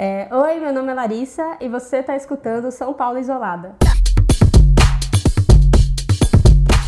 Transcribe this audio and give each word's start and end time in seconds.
É, 0.00 0.28
Oi, 0.32 0.60
meu 0.60 0.72
nome 0.72 0.92
é 0.92 0.94
Larissa 0.94 1.56
e 1.60 1.68
você 1.68 1.96
está 1.96 2.14
escutando 2.14 2.70
São 2.70 2.94
Paulo 2.94 3.18
Isolada. 3.18 3.74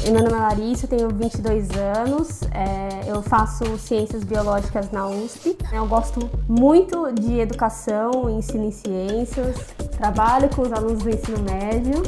Meu 0.05 0.23
nome 0.23 0.33
é 0.33 0.41
Larissa, 0.41 0.87
tenho 0.87 1.09
22 1.09 1.71
anos, 1.71 2.43
é, 2.53 3.11
eu 3.11 3.21
faço 3.21 3.77
ciências 3.79 4.23
biológicas 4.23 4.93
na 4.93 5.09
USP. 5.09 5.59
Eu 5.73 5.89
gosto 5.89 6.21
muito 6.49 7.11
de 7.11 7.41
educação, 7.41 8.31
ensino 8.31 8.67
em 8.67 8.71
ciências, 8.71 9.57
trabalho 9.99 10.49
com 10.55 10.63
os 10.63 10.73
alunos 10.73 11.03
do 11.03 11.11
ensino 11.11 11.41
médio. 11.41 12.05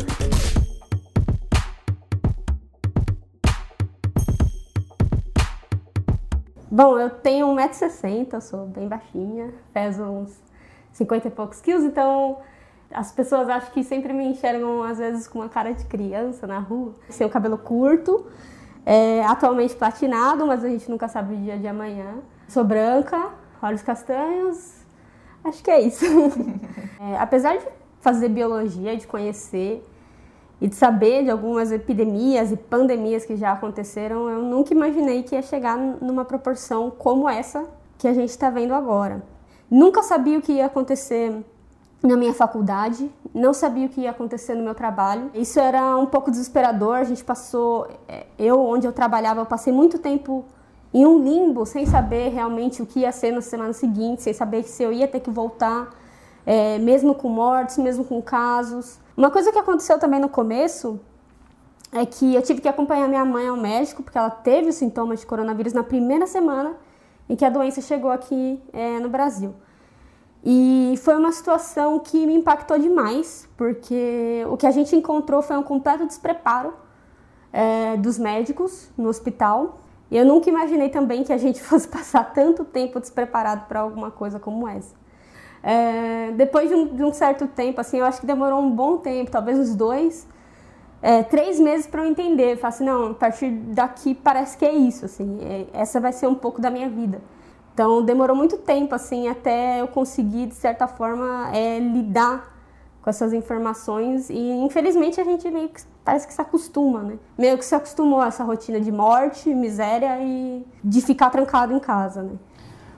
Bom, 6.70 6.96
eu 6.96 7.10
tenho 7.10 7.48
1,60m, 7.48 8.40
sou 8.40 8.66
bem 8.66 8.86
baixinha, 8.86 9.52
peso 9.74 10.04
uns 10.04 10.51
50 10.92 11.28
e 11.28 11.30
poucos 11.30 11.60
quilos, 11.60 11.84
então 11.84 12.38
as 12.92 13.10
pessoas 13.10 13.48
acham 13.48 13.70
que 13.72 13.82
sempre 13.82 14.12
me 14.12 14.26
enxergam, 14.26 14.82
às 14.82 14.98
vezes, 14.98 15.26
com 15.26 15.38
uma 15.38 15.48
cara 15.48 15.72
de 15.72 15.84
criança 15.86 16.46
na 16.46 16.58
rua. 16.58 16.94
Tenho 17.16 17.30
cabelo 17.30 17.56
curto, 17.56 18.26
é, 18.84 19.24
atualmente 19.24 19.74
platinado, 19.74 20.46
mas 20.46 20.64
a 20.64 20.68
gente 20.68 20.90
nunca 20.90 21.08
sabe 21.08 21.34
o 21.34 21.36
dia 21.38 21.58
de 21.58 21.66
amanhã. 21.66 22.16
Sou 22.48 22.64
branca, 22.64 23.30
olhos 23.62 23.82
castanhos, 23.82 24.82
acho 25.42 25.62
que 25.62 25.70
é 25.70 25.80
isso. 25.80 26.04
é, 27.00 27.18
apesar 27.18 27.56
de 27.56 27.66
fazer 28.00 28.28
biologia, 28.28 28.96
de 28.96 29.06
conhecer 29.06 29.82
e 30.60 30.68
de 30.68 30.74
saber 30.74 31.24
de 31.24 31.30
algumas 31.30 31.72
epidemias 31.72 32.52
e 32.52 32.56
pandemias 32.56 33.24
que 33.24 33.36
já 33.36 33.52
aconteceram, 33.52 34.28
eu 34.28 34.42
nunca 34.42 34.74
imaginei 34.74 35.22
que 35.22 35.34
ia 35.34 35.42
chegar 35.42 35.76
numa 35.76 36.24
proporção 36.24 36.90
como 36.90 37.28
essa 37.28 37.64
que 37.96 38.06
a 38.06 38.12
gente 38.12 38.30
está 38.30 38.50
vendo 38.50 38.74
agora. 38.74 39.22
Nunca 39.72 40.02
sabia 40.02 40.38
o 40.38 40.42
que 40.42 40.52
ia 40.52 40.66
acontecer 40.66 41.34
na 42.02 42.14
minha 42.14 42.34
faculdade, 42.34 43.10
não 43.32 43.54
sabia 43.54 43.86
o 43.86 43.88
que 43.88 44.02
ia 44.02 44.10
acontecer 44.10 44.54
no 44.54 44.62
meu 44.62 44.74
trabalho. 44.74 45.30
Isso 45.32 45.58
era 45.58 45.96
um 45.96 46.04
pouco 46.04 46.30
desesperador. 46.30 46.96
A 46.96 47.04
gente 47.04 47.24
passou, 47.24 47.88
é, 48.06 48.26
eu 48.38 48.60
onde 48.60 48.86
eu 48.86 48.92
trabalhava, 48.92 49.40
eu 49.40 49.46
passei 49.46 49.72
muito 49.72 49.98
tempo 49.98 50.44
em 50.92 51.06
um 51.06 51.24
limbo, 51.24 51.64
sem 51.64 51.86
saber 51.86 52.28
realmente 52.28 52.82
o 52.82 52.86
que 52.86 53.00
ia 53.00 53.10
ser 53.12 53.32
na 53.32 53.40
semana 53.40 53.72
seguinte, 53.72 54.20
sem 54.20 54.34
saber 54.34 54.62
se 54.64 54.82
eu 54.82 54.92
ia 54.92 55.08
ter 55.08 55.20
que 55.20 55.30
voltar, 55.30 55.88
é, 56.44 56.78
mesmo 56.78 57.14
com 57.14 57.30
mortes, 57.30 57.78
mesmo 57.78 58.04
com 58.04 58.20
casos. 58.20 58.98
Uma 59.16 59.30
coisa 59.30 59.50
que 59.50 59.58
aconteceu 59.58 59.98
também 59.98 60.20
no 60.20 60.28
começo 60.28 61.00
é 61.90 62.04
que 62.04 62.34
eu 62.34 62.42
tive 62.42 62.60
que 62.60 62.68
acompanhar 62.68 63.08
minha 63.08 63.24
mãe 63.24 63.48
ao 63.48 63.56
médico 63.56 64.02
porque 64.02 64.18
ela 64.18 64.28
teve 64.28 64.68
os 64.68 64.74
sintomas 64.74 65.20
de 65.20 65.26
coronavírus 65.26 65.72
na 65.72 65.82
primeira 65.82 66.26
semana 66.26 66.76
em 67.32 67.36
que 67.36 67.46
a 67.46 67.48
doença 67.48 67.80
chegou 67.80 68.10
aqui 68.10 68.62
é, 68.74 68.98
no 68.98 69.08
Brasil. 69.08 69.54
E 70.44 70.94
foi 71.02 71.16
uma 71.16 71.32
situação 71.32 71.98
que 71.98 72.26
me 72.26 72.34
impactou 72.34 72.78
demais, 72.78 73.48
porque 73.56 74.44
o 74.50 74.56
que 74.58 74.66
a 74.66 74.70
gente 74.70 74.94
encontrou 74.94 75.40
foi 75.40 75.56
um 75.56 75.62
completo 75.62 76.06
despreparo 76.06 76.74
é, 77.50 77.96
dos 77.96 78.18
médicos 78.18 78.90
no 78.98 79.08
hospital. 79.08 79.78
E 80.10 80.16
eu 80.18 80.26
nunca 80.26 80.50
imaginei 80.50 80.90
também 80.90 81.24
que 81.24 81.32
a 81.32 81.38
gente 81.38 81.58
fosse 81.64 81.88
passar 81.88 82.34
tanto 82.34 82.66
tempo 82.66 83.00
despreparado 83.00 83.64
para 83.66 83.80
alguma 83.80 84.10
coisa 84.10 84.38
como 84.38 84.68
essa. 84.68 84.94
É, 85.62 86.32
depois 86.32 86.68
de 86.68 86.74
um, 86.74 86.94
de 86.94 87.02
um, 87.02 87.14
certo 87.14 87.46
tempo, 87.46 87.80
assim, 87.80 87.96
eu 88.00 88.04
acho 88.04 88.20
que 88.20 88.26
demorou 88.26 88.60
um 88.60 88.70
bom 88.70 88.98
tempo, 88.98 89.30
talvez 89.30 89.58
uns 89.58 89.74
dois, 89.74 90.28
é, 91.02 91.22
três 91.24 91.58
meses 91.58 91.86
para 91.86 92.02
eu 92.02 92.06
entender. 92.06 92.52
Eu 92.52 92.56
falei 92.56 92.74
assim, 92.74 92.84
não, 92.84 93.10
a 93.10 93.14
partir 93.14 93.50
daqui 93.50 94.14
parece 94.14 94.56
que 94.56 94.64
é 94.64 94.72
isso, 94.72 95.04
assim, 95.04 95.38
é, 95.42 95.66
essa 95.72 96.00
vai 96.00 96.12
ser 96.12 96.28
um 96.28 96.34
pouco 96.34 96.60
da 96.60 96.70
minha 96.70 96.88
vida. 96.88 97.20
Então 97.74 98.02
demorou 98.02 98.36
muito 98.36 98.56
tempo, 98.58 98.94
assim, 98.94 99.28
até 99.28 99.80
eu 99.80 99.88
conseguir, 99.88 100.46
de 100.46 100.54
certa 100.54 100.86
forma, 100.86 101.50
é, 101.54 101.78
lidar 101.78 102.52
com 103.02 103.10
essas 103.10 103.32
informações 103.32 104.30
e 104.30 104.38
infelizmente 104.38 105.20
a 105.20 105.24
gente 105.24 105.50
meio 105.50 105.68
que 105.70 105.82
parece 106.04 106.26
que 106.26 106.32
se 106.32 106.40
acostuma, 106.40 107.02
né? 107.02 107.18
Meio 107.36 107.58
que 107.58 107.64
se 107.64 107.74
acostumou 107.74 108.20
a 108.20 108.28
essa 108.28 108.44
rotina 108.44 108.80
de 108.80 108.92
morte, 108.92 109.52
miséria 109.52 110.18
e 110.20 110.64
de 110.84 111.00
ficar 111.00 111.30
trancado 111.30 111.72
em 111.72 111.80
casa, 111.80 112.22
né? 112.22 112.34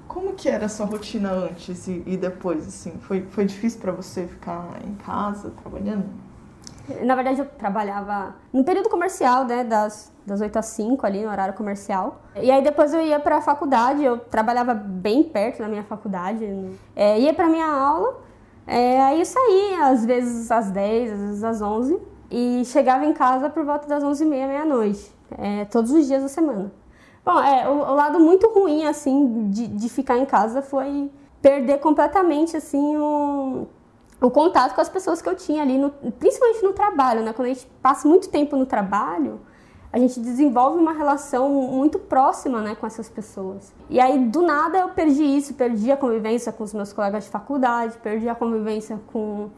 Como 0.06 0.34
que 0.34 0.48
era 0.48 0.66
a 0.66 0.68
sua 0.68 0.84
rotina 0.84 1.30
antes 1.32 1.88
e, 1.88 2.02
e 2.06 2.16
depois, 2.18 2.68
assim? 2.68 2.92
Foi, 3.00 3.22
foi 3.30 3.46
difícil 3.46 3.80
para 3.80 3.92
você 3.92 4.26
ficar 4.26 4.78
em 4.86 4.94
casa, 4.94 5.50
trabalhando? 5.62 6.04
Na 7.02 7.14
verdade, 7.14 7.40
eu 7.40 7.46
trabalhava 7.46 8.34
no 8.52 8.62
período 8.62 8.88
comercial, 8.88 9.44
né, 9.44 9.64
das, 9.64 10.12
das 10.26 10.40
8 10.40 10.58
às 10.58 10.66
5 10.66 11.06
ali, 11.06 11.22
no 11.22 11.30
horário 11.30 11.54
comercial. 11.54 12.20
E 12.36 12.50
aí 12.50 12.62
depois 12.62 12.92
eu 12.92 13.00
ia 13.00 13.18
para 13.18 13.36
a 13.36 13.40
faculdade, 13.40 14.04
eu 14.04 14.18
trabalhava 14.18 14.74
bem 14.74 15.22
perto 15.22 15.58
da 15.60 15.68
minha 15.68 15.84
faculdade. 15.84 16.44
É, 16.94 17.18
ia 17.18 17.32
para 17.32 17.48
minha 17.48 17.66
aula, 17.66 18.20
é, 18.66 19.02
aí 19.02 19.18
eu 19.18 19.26
saía 19.26 19.86
às 19.86 20.04
vezes 20.04 20.50
às 20.50 20.70
10, 20.70 21.12
às 21.12 21.18
vezes 21.18 21.44
às 21.44 21.62
11 21.62 21.98
e 22.30 22.64
chegava 22.64 23.04
em 23.04 23.12
casa 23.12 23.50
por 23.50 23.64
volta 23.64 23.86
das 23.86 24.02
11 24.02 24.24
e 24.24 24.26
meia, 24.26 24.46
meia-noite, 24.46 25.12
é, 25.38 25.64
todos 25.66 25.90
os 25.90 26.06
dias 26.06 26.22
da 26.22 26.28
semana. 26.28 26.72
Bom, 27.24 27.40
é, 27.40 27.68
o, 27.68 27.72
o 27.72 27.94
lado 27.94 28.20
muito 28.20 28.48
ruim, 28.48 28.84
assim, 28.86 29.48
de, 29.50 29.66
de 29.66 29.88
ficar 29.88 30.18
em 30.18 30.26
casa 30.26 30.60
foi 30.60 31.10
perder 31.40 31.78
completamente, 31.78 32.56
assim, 32.56 32.96
o, 32.96 33.66
o 34.26 34.30
contato 34.30 34.74
com 34.74 34.80
as 34.80 34.88
pessoas 34.88 35.20
que 35.20 35.28
eu 35.28 35.36
tinha 35.36 35.62
ali, 35.62 35.76
no, 35.76 35.90
principalmente 35.90 36.62
no 36.62 36.72
trabalho, 36.72 37.22
né? 37.22 37.32
Quando 37.32 37.46
a 37.46 37.52
gente 37.52 37.66
passa 37.82 38.08
muito 38.08 38.28
tempo 38.28 38.56
no 38.56 38.64
trabalho, 38.64 39.40
a 39.92 39.98
gente 39.98 40.18
desenvolve 40.18 40.78
uma 40.78 40.92
relação 40.92 41.48
muito 41.50 41.98
próxima, 41.98 42.60
né, 42.60 42.74
com 42.74 42.84
essas 42.84 43.08
pessoas. 43.08 43.72
E 43.88 44.00
aí, 44.00 44.18
do 44.26 44.42
nada, 44.42 44.78
eu 44.78 44.88
perdi 44.88 45.22
isso, 45.22 45.54
perdi 45.54 45.92
a 45.92 45.96
convivência 45.96 46.50
com 46.50 46.64
os 46.64 46.74
meus 46.74 46.92
colegas 46.92 47.24
de 47.24 47.30
faculdade, 47.30 47.96
perdi 47.98 48.28
a 48.28 48.34
convivência 48.34 48.98
com 49.12 49.50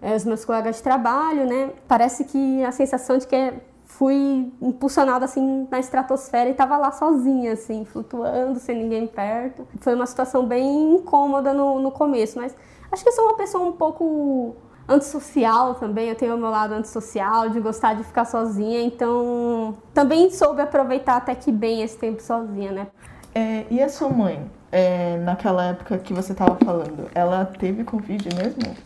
é, 0.00 0.14
os 0.14 0.24
meus 0.24 0.44
colegas 0.44 0.76
de 0.76 0.82
trabalho, 0.82 1.44
né? 1.44 1.70
Parece 1.88 2.24
que 2.24 2.64
a 2.64 2.70
sensação 2.70 3.18
de 3.18 3.26
que 3.26 3.52
fui 3.84 4.52
impulsionada 4.62 5.24
assim 5.24 5.66
na 5.68 5.80
estratosfera 5.80 6.48
e 6.48 6.52
estava 6.52 6.76
lá 6.76 6.92
sozinha, 6.92 7.54
assim, 7.54 7.84
flutuando, 7.84 8.60
sem 8.60 8.76
ninguém 8.76 9.06
perto. 9.06 9.66
Foi 9.80 9.94
uma 9.94 10.06
situação 10.06 10.46
bem 10.46 10.94
incômoda 10.94 11.52
no, 11.52 11.80
no 11.80 11.90
começo, 11.90 12.38
mas 12.38 12.54
acho 12.90 13.02
que 13.02 13.08
eu 13.08 13.12
sou 13.12 13.24
uma 13.26 13.36
pessoa 13.36 13.68
um 13.68 13.72
pouco 13.72 14.56
antissocial 14.88 15.76
também, 15.76 16.08
eu 16.08 16.16
tenho 16.16 16.34
o 16.34 16.38
meu 16.38 16.50
lado 16.50 16.74
antissocial, 16.74 17.48
de 17.48 17.60
gostar 17.60 17.94
de 17.94 18.02
ficar 18.02 18.24
sozinha, 18.24 18.82
então 18.82 19.76
também 19.94 20.30
soube 20.30 20.60
aproveitar 20.60 21.16
até 21.16 21.34
que 21.34 21.52
bem 21.52 21.82
esse 21.82 21.96
tempo 21.96 22.20
sozinha, 22.20 22.72
né? 22.72 22.86
É, 23.32 23.66
e 23.70 23.80
a 23.80 23.88
sua 23.88 24.08
mãe, 24.08 24.50
é, 24.72 25.16
naquela 25.18 25.66
época 25.66 25.98
que 25.98 26.12
você 26.12 26.32
estava 26.32 26.56
falando, 26.64 27.08
ela 27.14 27.44
teve 27.44 27.84
Covid 27.84 28.28
mesmo? 28.34 28.76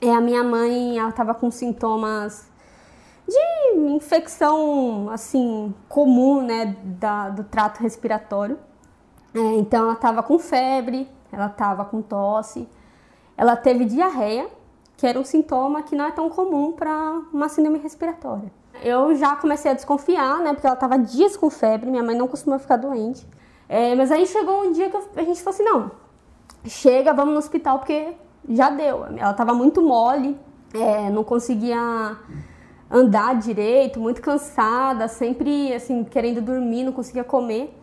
É, 0.00 0.10
a 0.10 0.20
minha 0.20 0.42
mãe, 0.42 0.98
ela 0.98 1.10
estava 1.10 1.34
com 1.34 1.50
sintomas 1.50 2.50
de 3.28 3.78
infecção, 3.90 5.10
assim, 5.10 5.74
comum, 5.88 6.42
né, 6.42 6.76
da, 6.82 7.30
do 7.30 7.44
trato 7.44 7.82
respiratório. 7.82 8.58
É, 9.34 9.38
então, 9.56 9.84
ela 9.84 9.94
estava 9.94 10.22
com 10.22 10.38
febre, 10.38 11.08
ela 11.32 11.46
estava 11.46 11.84
com 11.84 12.00
tosse, 12.00 12.68
ela 13.36 13.56
teve 13.56 13.84
diarreia, 13.84 14.46
que 14.96 15.06
era 15.06 15.18
um 15.18 15.24
sintoma 15.24 15.82
que 15.82 15.96
não 15.96 16.04
é 16.04 16.12
tão 16.12 16.28
comum 16.28 16.72
para 16.72 17.22
uma 17.32 17.48
síndrome 17.48 17.78
respiratória. 17.78 18.50
Eu 18.82 19.14
já 19.14 19.36
comecei 19.36 19.70
a 19.70 19.74
desconfiar, 19.74 20.40
né, 20.40 20.52
porque 20.52 20.66
ela 20.66 20.74
estava 20.74 20.98
dias 20.98 21.36
com 21.36 21.48
febre, 21.50 21.90
minha 21.90 22.02
mãe 22.02 22.16
não 22.16 22.28
costuma 22.28 22.58
ficar 22.58 22.76
doente. 22.76 23.26
É, 23.68 23.94
mas 23.94 24.10
aí 24.12 24.26
chegou 24.26 24.64
um 24.64 24.72
dia 24.72 24.90
que 24.90 24.96
a 24.96 25.22
gente 25.24 25.42
falou 25.42 25.54
assim, 25.54 25.62
não, 25.64 25.90
chega, 26.64 27.12
vamos 27.12 27.32
no 27.32 27.38
hospital, 27.38 27.78
porque 27.78 28.14
já 28.48 28.70
deu. 28.70 29.04
Ela 29.16 29.30
estava 29.30 29.54
muito 29.54 29.80
mole, 29.80 30.38
é, 30.72 31.08
não 31.10 31.24
conseguia 31.24 32.16
andar 32.90 33.36
direito, 33.36 33.98
muito 33.98 34.20
cansada, 34.20 35.08
sempre 35.08 35.72
assim 35.72 36.04
querendo 36.04 36.40
dormir, 36.40 36.84
não 36.84 36.92
conseguia 36.92 37.24
comer. 37.24 37.74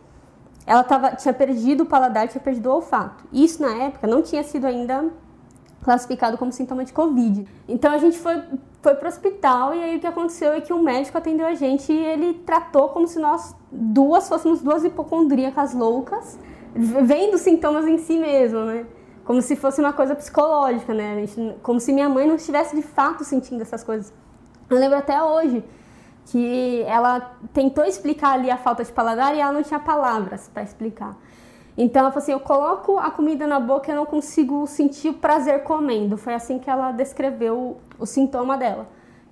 Ela 0.64 0.84
tava, 0.84 1.10
tinha 1.16 1.34
perdido 1.34 1.82
o 1.82 1.86
paladar, 1.86 2.28
tinha 2.28 2.40
perdido 2.40 2.70
o 2.70 2.74
olfato. 2.76 3.24
Isso 3.32 3.60
na 3.60 3.74
época 3.84 4.06
não 4.06 4.22
tinha 4.22 4.42
sido 4.44 4.66
ainda 4.66 5.10
classificado 5.82 6.38
como 6.38 6.52
sintoma 6.52 6.84
de 6.84 6.92
Covid. 6.92 7.46
Então 7.68 7.92
a 7.92 7.98
gente 7.98 8.18
foi, 8.18 8.40
foi 8.80 8.94
para 8.94 9.06
o 9.06 9.08
hospital 9.08 9.74
e 9.74 9.82
aí 9.82 9.96
o 9.96 10.00
que 10.00 10.06
aconteceu 10.06 10.52
é 10.52 10.60
que 10.60 10.72
um 10.72 10.82
médico 10.82 11.18
atendeu 11.18 11.46
a 11.46 11.54
gente 11.54 11.92
e 11.92 11.96
ele 11.96 12.34
tratou 12.34 12.88
como 12.90 13.06
se 13.06 13.18
nós 13.18 13.54
duas 13.70 14.28
fôssemos 14.28 14.62
duas 14.62 14.84
hipocondríacas 14.84 15.74
loucas, 15.74 16.38
vendo 16.74 17.36
sintomas 17.36 17.86
em 17.86 17.98
si 17.98 18.16
mesmo, 18.18 18.60
né? 18.60 18.86
Como 19.24 19.40
se 19.40 19.54
fosse 19.56 19.80
uma 19.80 19.92
coisa 19.92 20.14
psicológica, 20.14 20.94
né? 20.94 21.26
Gente, 21.26 21.56
como 21.62 21.78
se 21.78 21.92
minha 21.92 22.08
mãe 22.08 22.26
não 22.26 22.36
estivesse 22.36 22.74
de 22.74 22.82
fato 22.82 23.24
sentindo 23.24 23.62
essas 23.62 23.84
coisas. 23.84 24.12
Eu 24.70 24.78
lembro 24.78 24.96
até 24.96 25.22
hoje 25.22 25.64
que 26.26 26.82
ela 26.86 27.36
tentou 27.52 27.84
explicar 27.84 28.32
ali 28.32 28.50
a 28.50 28.56
falta 28.56 28.84
de 28.84 28.92
paladar 28.92 29.34
e 29.34 29.40
ela 29.40 29.52
não 29.52 29.62
tinha 29.62 29.80
palavras 29.80 30.48
para 30.48 30.62
explicar. 30.62 31.16
Então 31.76 32.00
ela 32.00 32.10
falou 32.10 32.22
assim: 32.22 32.32
eu 32.32 32.40
coloco 32.40 32.98
a 32.98 33.10
comida 33.10 33.46
na 33.46 33.58
boca 33.58 33.90
e 33.90 33.92
eu 33.92 33.96
não 33.96 34.06
consigo 34.06 34.66
sentir 34.66 35.08
o 35.10 35.14
prazer 35.14 35.62
comendo. 35.62 36.16
Foi 36.16 36.34
assim 36.34 36.58
que 36.58 36.68
ela 36.68 36.92
descreveu 36.92 37.78
o, 37.98 38.06
sintoma 38.06 38.56
dela. 38.56 38.88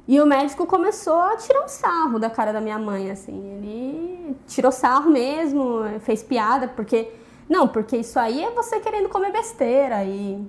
E 0.08 0.20
o 0.20 0.26
médico 0.26 0.66
começou 0.66 1.20
a 1.20 1.36
tirar 1.36 1.64
um 1.64 1.68
sarro 1.68 2.18
da 2.18 2.30
cara 2.30 2.52
da 2.52 2.60
minha 2.60 2.78
mãe, 2.78 3.10
assim. 3.10 3.38
Ele 3.56 4.36
tirou 4.46 4.72
sarro 4.72 5.10
mesmo, 5.10 5.82
fez 6.00 6.22
piada, 6.22 6.68
porque. 6.68 7.12
Não, 7.48 7.66
porque 7.68 7.96
isso 7.96 8.18
aí 8.18 8.44
é 8.44 8.50
você 8.50 8.80
querendo 8.80 9.08
comer 9.08 9.32
besteira. 9.32 10.04
E 10.04 10.44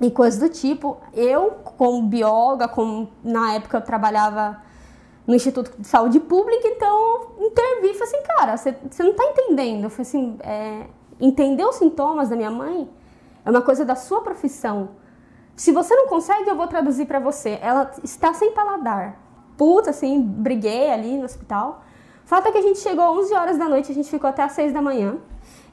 e 0.00 0.10
coisas 0.10 0.40
do 0.40 0.48
tipo. 0.48 0.96
Eu, 1.12 1.50
como 1.76 2.02
bióloga, 2.02 2.66
como 2.66 3.10
na 3.22 3.54
época 3.54 3.76
eu 3.76 3.82
trabalhava 3.82 4.62
no 5.26 5.34
Instituto 5.34 5.72
de 5.78 5.86
Saúde 5.86 6.18
Pública, 6.18 6.66
então 6.66 7.32
intervi 7.38 7.90
e 7.90 7.94
falei 7.94 8.14
assim, 8.14 8.22
cara, 8.22 8.56
você, 8.56 8.74
você 8.90 9.02
não 9.02 9.10
está 9.10 9.24
entendendo. 9.24 9.84
Eu 9.84 9.90
falei 9.90 10.02
assim, 10.02 10.38
é, 10.40 10.86
entender 11.20 11.64
os 11.64 11.76
sintomas 11.76 12.28
da 12.28 12.36
minha 12.36 12.50
mãe 12.50 12.88
é 13.44 13.50
uma 13.50 13.62
coisa 13.62 13.84
da 13.84 13.94
sua 13.94 14.20
profissão. 14.22 14.90
Se 15.56 15.72
você 15.72 15.94
não 15.94 16.06
consegue, 16.06 16.48
eu 16.48 16.56
vou 16.56 16.66
traduzir 16.66 17.06
para 17.06 17.18
você. 17.18 17.58
Ela 17.60 17.90
está 18.02 18.32
sem 18.32 18.52
paladar. 18.52 19.18
Puta, 19.56 19.90
assim, 19.90 20.20
briguei 20.22 20.90
ali 20.90 21.18
no 21.18 21.24
hospital. 21.24 21.84
Fato 22.24 22.48
é 22.48 22.52
que 22.52 22.58
a 22.58 22.62
gente 22.62 22.78
chegou 22.78 23.04
às 23.04 23.26
11 23.26 23.34
horas 23.34 23.58
da 23.58 23.68
noite, 23.68 23.90
a 23.90 23.94
gente 23.94 24.08
ficou 24.08 24.30
até 24.30 24.42
às 24.42 24.52
6 24.52 24.72
da 24.72 24.80
manhã. 24.80 25.16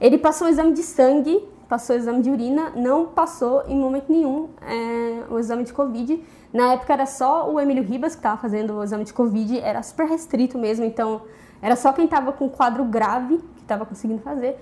Ele 0.02 0.18
passou 0.18 0.48
o 0.48 0.50
exame 0.50 0.74
de 0.74 0.84
sangue, 0.84 1.48
passou 1.70 1.96
o 1.96 2.00
exame 2.00 2.22
de 2.22 2.30
urina, 2.30 2.72
não 2.76 3.06
passou 3.06 3.64
em 3.68 3.78
momento 3.78 4.12
nenhum 4.12 4.50
é, 4.62 5.32
o 5.32 5.40
exame 5.40 5.64
de 5.64 5.72
Covid. 5.72 6.22
Na 6.52 6.74
época 6.74 6.94
era 6.94 7.06
só 7.06 7.50
o 7.50 7.60
Emílio 7.60 7.84
Ribas 7.84 8.14
que 8.14 8.20
estava 8.20 8.42
fazendo 8.42 8.74
o 8.74 8.84
exame 8.84 9.04
de 9.04 9.14
Covid, 9.14 9.60
era 9.60 9.84
super 9.84 10.08
restrito 10.08 10.58
mesmo, 10.58 10.84
então 10.84 11.22
era 11.62 11.76
só 11.76 11.94
quem 11.94 12.06
estava 12.06 12.32
com 12.32 12.50
quadro 12.50 12.84
grave 12.86 13.38
que 13.38 13.62
estava 13.62 13.86
conseguindo 13.86 14.22
fazer. 14.22 14.60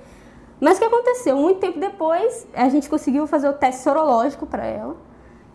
Mas 0.60 0.78
o 0.78 0.80
que 0.80 0.86
aconteceu? 0.86 1.36
Muito 1.38 1.60
tempo 1.60 1.80
depois, 1.80 2.48
a 2.54 2.69
gente 2.69 2.90
conseguiu 2.90 3.28
fazer 3.28 3.50
o 3.50 3.54
teste 3.54 3.81
sorológico 3.84 4.46
para 4.46 4.66
ela. 4.66 4.96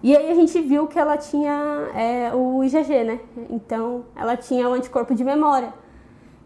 E 0.02 0.16
aí 0.16 0.30
a 0.30 0.34
gente 0.34 0.58
viu 0.60 0.86
que 0.86 0.98
ela 0.98 1.16
tinha 1.16 1.52
é, 1.94 2.32
o 2.34 2.64
IgG, 2.64 3.04
né? 3.04 3.20
Então 3.50 4.04
ela 4.16 4.36
tinha 4.36 4.68
o 4.68 4.72
anticorpo 4.72 5.14
de 5.14 5.22
memória. 5.22 5.72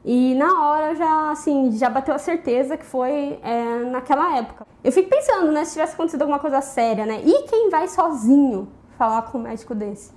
E 0.04 0.34
na 0.34 0.68
hora 0.68 0.94
já, 0.94 1.30
assim, 1.30 1.72
já 1.72 1.88
bateu 1.88 2.14
a 2.14 2.18
certeza 2.18 2.76
que 2.76 2.84
foi 2.84 3.38
é, 3.42 3.84
naquela 3.90 4.36
época. 4.36 4.66
Eu 4.82 4.92
fico 4.92 5.08
pensando, 5.08 5.50
né, 5.50 5.64
se 5.64 5.72
tivesse 5.72 5.94
acontecido 5.94 6.22
alguma 6.22 6.38
coisa 6.38 6.60
séria, 6.60 7.06
né? 7.06 7.22
E 7.24 7.44
quem 7.44 7.70
vai 7.70 7.88
sozinho 7.88 8.68
falar 8.98 9.22
com 9.22 9.38
um 9.38 9.42
médico 9.42 9.74
desse? 9.74 10.12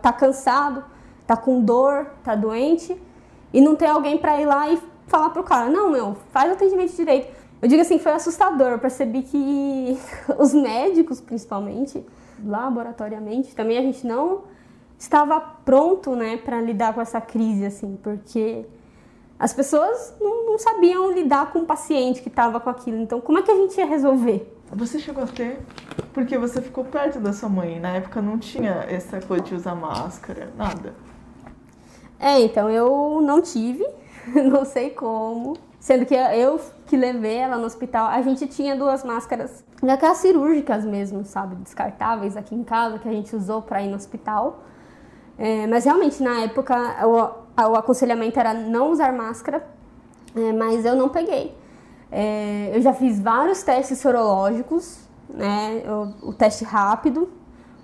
Tá 0.00 0.12
cansado, 0.12 0.84
tá 1.26 1.36
com 1.36 1.60
dor, 1.60 2.06
tá 2.22 2.36
doente 2.36 3.00
e 3.52 3.60
não 3.60 3.74
tem 3.74 3.88
alguém 3.88 4.16
para 4.18 4.40
ir 4.40 4.46
lá 4.46 4.70
e 4.70 4.80
falar 5.08 5.30
pro 5.30 5.42
cara: 5.42 5.68
"Não, 5.68 5.90
meu, 5.90 6.16
faz 6.30 6.50
o 6.50 6.52
atendimento 6.52 6.94
direito". 6.94 7.34
Eu 7.60 7.68
digo 7.68 7.82
assim, 7.82 7.98
foi 7.98 8.12
assustador, 8.12 8.68
eu 8.68 8.78
percebi 8.78 9.22
que 9.22 9.98
os 10.38 10.54
médicos, 10.54 11.20
principalmente, 11.20 12.04
laboratoriamente, 12.44 13.54
também 13.54 13.78
a 13.78 13.82
gente 13.82 14.06
não 14.06 14.44
estava 14.98 15.40
pronto, 15.40 16.14
né, 16.16 16.36
para 16.36 16.60
lidar 16.60 16.92
com 16.92 17.00
essa 17.00 17.20
crise 17.20 17.66
assim, 17.66 17.98
porque 18.02 18.64
as 19.38 19.52
pessoas 19.52 20.14
não, 20.20 20.46
não 20.46 20.58
sabiam 20.58 21.12
lidar 21.12 21.52
com 21.52 21.60
o 21.60 21.64
paciente 21.64 22.20
que 22.20 22.28
estava 22.28 22.58
com 22.58 22.68
aquilo. 22.68 22.98
Então, 22.98 23.20
como 23.20 23.38
é 23.38 23.42
que 23.42 23.50
a 23.50 23.54
gente 23.54 23.78
ia 23.78 23.86
resolver? 23.86 24.52
Você 24.72 24.98
chegou 24.98 25.22
a 25.22 25.26
ter? 25.26 25.60
Porque 26.12 26.36
você 26.36 26.60
ficou 26.60 26.84
perto 26.84 27.20
da 27.20 27.32
sua 27.32 27.48
mãe. 27.48 27.78
Na 27.78 27.90
época 27.90 28.20
não 28.20 28.36
tinha 28.36 28.84
essa 28.88 29.20
coisa 29.20 29.44
de 29.44 29.54
usar 29.54 29.74
máscara, 29.74 30.52
nada. 30.56 30.94
É, 32.18 32.40
então 32.40 32.68
eu 32.68 33.20
não 33.22 33.40
tive, 33.40 33.86
não 34.50 34.64
sei 34.64 34.90
como. 34.90 35.56
Sendo 35.80 36.04
que 36.04 36.14
eu 36.14 36.60
que 36.86 36.96
levei 36.96 37.36
ela 37.36 37.56
no 37.56 37.66
hospital, 37.66 38.08
a 38.08 38.20
gente 38.22 38.46
tinha 38.46 38.74
duas 38.74 39.04
máscaras, 39.04 39.64
daquelas 39.82 40.18
cirúrgicas 40.18 40.84
mesmo, 40.84 41.24
sabe? 41.24 41.54
Descartáveis 41.56 42.36
aqui 42.36 42.54
em 42.54 42.64
casa, 42.64 42.98
que 42.98 43.08
a 43.08 43.12
gente 43.12 43.34
usou 43.36 43.62
para 43.62 43.82
ir 43.82 43.88
no 43.88 43.96
hospital. 43.96 44.60
É, 45.38 45.66
mas 45.68 45.84
realmente, 45.84 46.20
na 46.20 46.40
época, 46.40 46.74
o, 47.06 47.70
o, 47.70 47.76
aconselhamento 47.76 48.40
era 48.40 48.52
não 48.52 48.90
usar 48.90 49.12
máscara, 49.12 49.64
é, 50.34 50.52
mas 50.52 50.84
eu 50.84 50.96
não 50.96 51.08
peguei. 51.08 51.56
É, 52.10 52.72
eu 52.74 52.80
já 52.82 52.92
fiz 52.92 53.20
vários 53.20 53.62
testes 53.62 53.98
sorológicos, 53.98 54.98
né? 55.28 55.84
O, 56.22 56.30
o, 56.30 56.34
teste 56.34 56.64
rápido. 56.64 57.28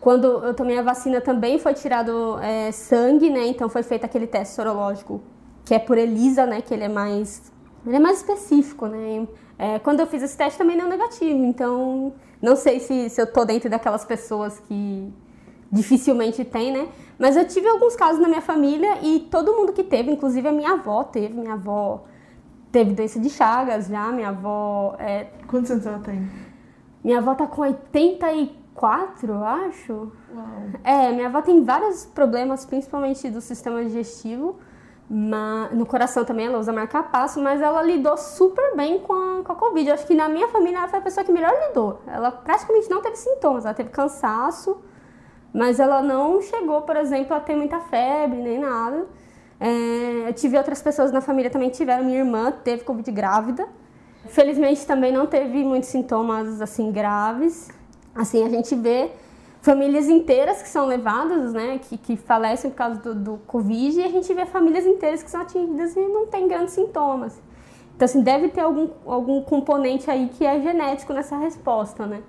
Quando 0.01 0.27
eu 0.27 0.53
tomei 0.53 0.79
a 0.79 0.83
vacina 0.83 1.21
também 1.21 1.59
foi 1.59 1.75
tirado 1.75 2.39
é, 2.41 2.73
sangue, 2.73 3.31
né? 3.31 3.47
Então 3.47 3.69
foi 3.69 3.83
feito 3.83 4.05
aquele 4.05 4.27
teste 4.27 4.55
sorológico 4.55 5.21
que 5.65 5.75
é 5.75 5.79
por 5.79 5.97
ELISA, 5.97 6.45
né? 6.47 6.61
Que 6.61 6.75
ele 6.75 6.85
é 6.85 6.89
mais, 6.89 7.53
ele 7.87 7.97
é 7.97 8.01
mais 8.01 8.19
específico, 8.19 8.87
né? 8.87 9.27
É, 9.59 9.79
quando 9.79 10.01
eu 10.01 10.07
fiz 10.07 10.23
esse 10.23 10.37
teste 10.37 10.59
também 10.59 10.77
deu 10.77 10.89
negativo, 10.89 11.45
então 11.45 12.13
não 12.43 12.57
sei 12.57 12.81
se, 12.81 13.09
se 13.09 13.21
eu 13.21 13.31
tô 13.31 13.45
dentro 13.45 13.71
daquelas 13.71 14.05
pessoas 14.05 14.59
que 14.61 15.13
dificilmente 15.71 16.45
tem, 16.45 16.73
né? 16.73 16.89
Mas 17.19 17.37
eu 17.37 17.47
tive 17.47 17.69
alguns 17.69 17.97
casos 17.97 18.21
na 18.21 18.29
minha 18.29 18.41
família 18.41 18.99
e 19.03 19.21
todo 19.31 19.55
mundo 19.55 19.73
que 19.73 19.83
teve, 19.83 20.11
inclusive 20.11 20.47
a 20.49 20.53
minha 20.53 20.73
avó 20.73 21.05
teve, 21.05 21.35
minha 21.35 21.55
avó 21.55 22.05
teve 22.71 22.93
doença 22.93 23.21
de 23.21 23.31
Chagas 23.31 23.87
já, 23.87 24.11
minha 24.11 24.29
avó. 24.31 24.97
É... 24.99 25.29
Quantos 25.47 25.71
anos 25.71 25.87
ela 25.87 26.01
tem? 26.01 26.29
Minha 27.05 27.19
avó 27.19 27.35
tá 27.35 27.47
com 27.47 27.63
84, 27.63 29.33
eu 29.33 29.45
acho. 29.45 29.93
Uau. 30.35 30.47
É, 30.83 31.13
minha 31.13 31.29
avó 31.29 31.41
tem 31.41 31.63
vários 31.63 32.05
problemas, 32.05 32.65
principalmente 32.65 33.31
do 33.31 33.41
sistema 33.41 33.85
digestivo. 33.85 34.57
No 35.09 35.85
coração 35.87 36.25
também 36.25 36.47
ela 36.47 36.59
usa 36.59 36.73
marca-passo, 36.73 37.41
mas 37.41 37.61
ela 37.61 37.83
lidou 37.83 38.17
super 38.17 38.75
bem 38.75 38.99
com 38.99 39.13
a, 39.13 39.43
com 39.45 39.53
a 39.53 39.55
Covid. 39.55 39.91
Acho 39.91 40.07
que 40.07 40.15
na 40.15 40.29
minha 40.29 40.49
família 40.49 40.79
ela 40.79 40.89
foi 40.89 40.99
a 40.99 41.03
pessoa 41.03 41.25
que 41.25 41.31
melhor 41.31 41.53
lidou. 41.69 42.01
Ela 42.07 42.31
praticamente 42.31 42.89
não 42.89 43.03
teve 43.03 43.17
sintomas, 43.17 43.65
ela 43.65 43.75
teve 43.75 43.91
cansaço 43.91 44.83
mas 45.55 45.79
ela 45.79 46.03
não 46.03 46.43
chegou, 46.43 46.83
por 46.83 46.97
exemplo, 46.97 47.37
a 47.37 47.39
ter 47.39 47.55
muita 47.55 47.79
febre 47.79 48.41
nem 48.41 48.59
nada. 48.59 49.07
É, 49.61 50.29
eu 50.29 50.33
tive 50.33 50.59
outras 50.59 50.83
pessoas 50.83 51.13
na 51.13 51.21
família 51.21 51.49
também 51.49 51.71
que 51.71 51.77
tiveram. 51.77 52.05
Minha 52.05 52.19
irmã 52.19 52.51
teve 52.51 52.83
Covid 52.83 53.09
grávida. 53.13 53.69
Felizmente 54.27 54.85
também 54.85 55.13
não 55.13 55.27
teve 55.27 55.63
muitos 55.63 55.91
sintomas 55.91 56.61
assim 56.61 56.91
graves. 56.91 57.71
Assim, 58.13 58.45
a 58.45 58.49
gente 58.49 58.75
vê 58.75 59.13
famílias 59.65 60.11
inteiras 60.11 60.61
que 60.61 60.69
são 60.69 60.85
levadas, 60.85 61.55
né, 61.55 61.81
que, 61.81 61.97
que 61.97 62.17
falecem 62.19 62.71
por 62.71 62.77
causa 62.77 63.01
do, 63.01 63.15
do 63.15 63.37
Covid, 63.47 63.99
e 63.99 64.05
a 64.05 64.11
gente 64.11 64.33
vê 64.35 64.45
famílias 64.45 64.85
inteiras 64.85 65.23
que 65.23 65.31
são 65.31 65.41
atingidas 65.41 65.97
e 65.97 66.01
não 66.01 66.27
tem 66.27 66.47
grandes 66.47 66.75
sintomas. 66.75 67.41
Então, 67.97 68.05
assim, 68.05 68.21
deve 68.21 68.49
ter 68.49 68.61
algum, 68.61 68.91
algum 69.07 69.41
componente 69.41 70.11
aí 70.11 70.29
que 70.29 70.45
é 70.45 70.61
genético 70.61 71.15
nessa 71.15 71.39
resposta, 71.39 72.05
né? 72.05 72.21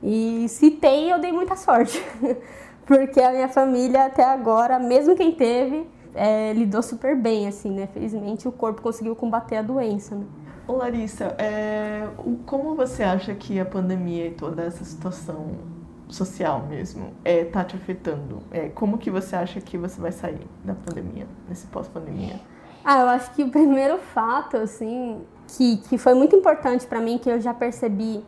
E 0.00 0.46
se 0.48 0.70
tem, 0.70 1.10
eu 1.10 1.18
dei 1.18 1.32
muita 1.32 1.56
sorte. 1.56 2.00
porque 2.86 3.20
a 3.20 3.32
minha 3.32 3.48
família 3.48 4.04
até 4.04 4.22
agora, 4.22 4.78
mesmo 4.78 5.16
quem 5.16 5.32
teve, 5.32 5.88
é, 6.14 6.52
lidou 6.52 6.84
super 6.84 7.16
bem, 7.16 7.48
assim, 7.48 7.72
né? 7.72 7.88
Felizmente 7.88 8.46
o 8.46 8.52
corpo 8.52 8.80
conseguiu 8.80 9.16
combater 9.16 9.56
a 9.56 9.62
doença, 9.62 10.14
né? 10.14 10.24
Ô 10.68 10.74
Larissa, 10.74 11.34
é, 11.36 12.06
como 12.44 12.76
você 12.76 13.02
acha 13.02 13.34
que 13.34 13.58
a 13.58 13.64
pandemia 13.64 14.28
e 14.28 14.30
toda 14.30 14.62
essa 14.62 14.84
situação 14.84 15.75
social 16.08 16.64
mesmo 16.68 17.12
é, 17.24 17.44
tá 17.44 17.64
te 17.64 17.76
afetando? 17.76 18.42
É, 18.50 18.68
como 18.68 18.98
que 18.98 19.10
você 19.10 19.36
acha 19.36 19.60
que 19.60 19.76
você 19.76 20.00
vai 20.00 20.12
sair 20.12 20.46
da 20.64 20.74
pandemia, 20.74 21.26
nesse 21.48 21.66
pós-pandemia? 21.66 22.40
Ah, 22.84 23.00
eu 23.00 23.08
acho 23.08 23.32
que 23.32 23.42
o 23.42 23.50
primeiro 23.50 23.98
fato, 23.98 24.56
assim, 24.56 25.22
que, 25.48 25.78
que 25.78 25.98
foi 25.98 26.14
muito 26.14 26.36
importante 26.36 26.86
para 26.86 27.00
mim, 27.00 27.18
que 27.18 27.28
eu 27.28 27.40
já 27.40 27.52
percebi 27.52 28.22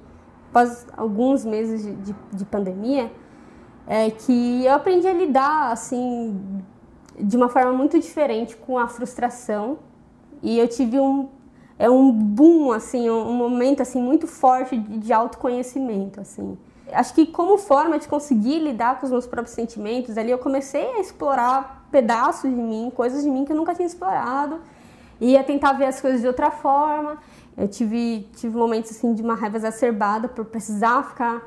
após 0.51 0.87
alguns 0.97 1.45
meses 1.45 1.83
de, 1.83 1.95
de, 1.95 2.15
de 2.33 2.45
pandemia, 2.45 3.13
é 3.87 4.11
que 4.11 4.65
eu 4.65 4.75
aprendi 4.75 5.07
a 5.07 5.13
lidar 5.13 5.73
assim 5.73 6.63
de 7.19 7.37
uma 7.37 7.49
forma 7.49 7.73
muito 7.73 7.99
diferente 7.99 8.57
com 8.57 8.79
a 8.79 8.87
frustração 8.87 9.79
e 10.43 10.59
eu 10.59 10.69
tive 10.69 11.01
um 11.01 11.29
é 11.79 11.89
um 11.89 12.13
boom 12.13 12.71
assim 12.71 13.09
um, 13.09 13.33
momento 13.33 13.81
assim 13.81 14.01
muito 14.01 14.27
forte 14.27 14.77
de, 14.77 14.99
de 14.99 15.13
autoconhecimento 15.13 16.21
assim 16.21 16.59
acho 16.93 17.15
que 17.15 17.27
como 17.27 17.59
forma 17.59 17.99
de 17.99 18.09
conseguir 18.09 18.59
lidar 18.59 18.99
com 18.99 19.07
os 19.07 19.13
meus 19.13 19.27
próprios 19.27 19.55
sentimentos 19.55 20.17
ali 20.17 20.31
eu 20.31 20.39
comecei 20.39 20.87
a 20.97 21.01
explorar 21.01 21.87
pedaços 21.91 22.51
de 22.51 22.61
mim 22.61 22.93
coisas 22.95 23.23
de 23.23 23.31
mim 23.31 23.45
que 23.45 23.53
eu 23.53 23.57
nunca 23.57 23.75
tinha 23.75 23.87
explorado 23.87 24.61
e 25.21 25.37
a 25.37 25.45
tentar 25.45 25.73
ver 25.73 25.87
as 25.87 26.01
coisas 26.01 26.21
de 26.21 26.27
outra 26.27 26.51
forma 26.51 27.19
eu 27.57 27.69
tive 27.69 28.29
tive 28.37 28.57
momentos 28.57 28.91
assim 28.91 29.15
de 29.15 29.23
uma 29.23 29.35
raiva 29.35 29.57
exacerbada 29.57 30.29
por 30.29 30.45
precisar 30.45 31.03
ficar 31.03 31.43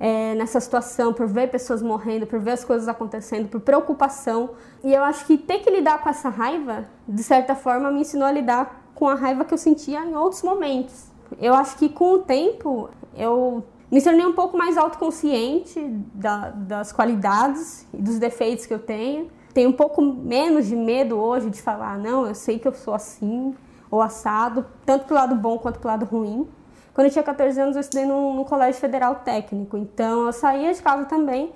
é, 0.00 0.34
nessa 0.34 0.60
situação, 0.60 1.12
por 1.12 1.26
ver 1.26 1.50
pessoas 1.50 1.82
morrendo, 1.82 2.26
por 2.26 2.38
ver 2.38 2.52
as 2.52 2.64
coisas 2.64 2.86
acontecendo, 2.88 3.48
por 3.48 3.60
preocupação. 3.60 4.50
E 4.84 4.94
eu 4.94 5.02
acho 5.02 5.26
que 5.26 5.36
ter 5.36 5.58
que 5.58 5.70
lidar 5.70 6.00
com 6.00 6.08
essa 6.08 6.28
raiva, 6.28 6.86
de 7.06 7.22
certa 7.22 7.54
forma, 7.54 7.90
me 7.90 8.02
ensinou 8.02 8.26
a 8.26 8.32
lidar 8.32 8.90
com 8.94 9.08
a 9.08 9.14
raiva 9.14 9.44
que 9.44 9.52
eu 9.52 9.58
sentia 9.58 10.04
em 10.04 10.14
outros 10.14 10.42
momentos. 10.42 11.06
Eu 11.40 11.54
acho 11.54 11.76
que 11.76 11.88
com 11.88 12.12
o 12.12 12.18
tempo 12.18 12.88
eu 13.14 13.64
me 13.90 14.02
tornei 14.02 14.26
um 14.26 14.34
pouco 14.34 14.56
mais 14.56 14.76
autoconsciente 14.76 15.80
da, 16.14 16.50
das 16.50 16.92
qualidades 16.92 17.86
e 17.92 18.02
dos 18.02 18.18
defeitos 18.18 18.66
que 18.66 18.74
eu 18.74 18.78
tenho. 18.78 19.30
Tenho 19.54 19.70
um 19.70 19.72
pouco 19.72 20.02
menos 20.02 20.66
de 20.66 20.76
medo 20.76 21.18
hoje 21.18 21.48
de 21.48 21.60
falar, 21.60 21.98
não, 21.98 22.26
eu 22.26 22.34
sei 22.34 22.58
que 22.58 22.68
eu 22.68 22.74
sou 22.74 22.94
assim 22.94 23.54
ou 23.90 24.02
assado, 24.02 24.66
tanto 24.84 25.06
pro 25.06 25.14
lado 25.14 25.34
bom 25.34 25.58
quanto 25.58 25.78
pro 25.78 25.88
lado 25.88 26.04
ruim. 26.04 26.46
Quando 26.92 27.06
eu 27.06 27.12
tinha 27.12 27.22
14 27.22 27.60
anos, 27.60 27.76
eu 27.76 27.80
estudei 27.80 28.04
num, 28.04 28.34
num 28.34 28.44
colégio 28.44 28.78
federal 28.78 29.14
técnico. 29.16 29.76
Então, 29.76 30.26
eu 30.26 30.32
saía 30.32 30.72
de 30.74 30.82
casa 30.82 31.04
também 31.06 31.52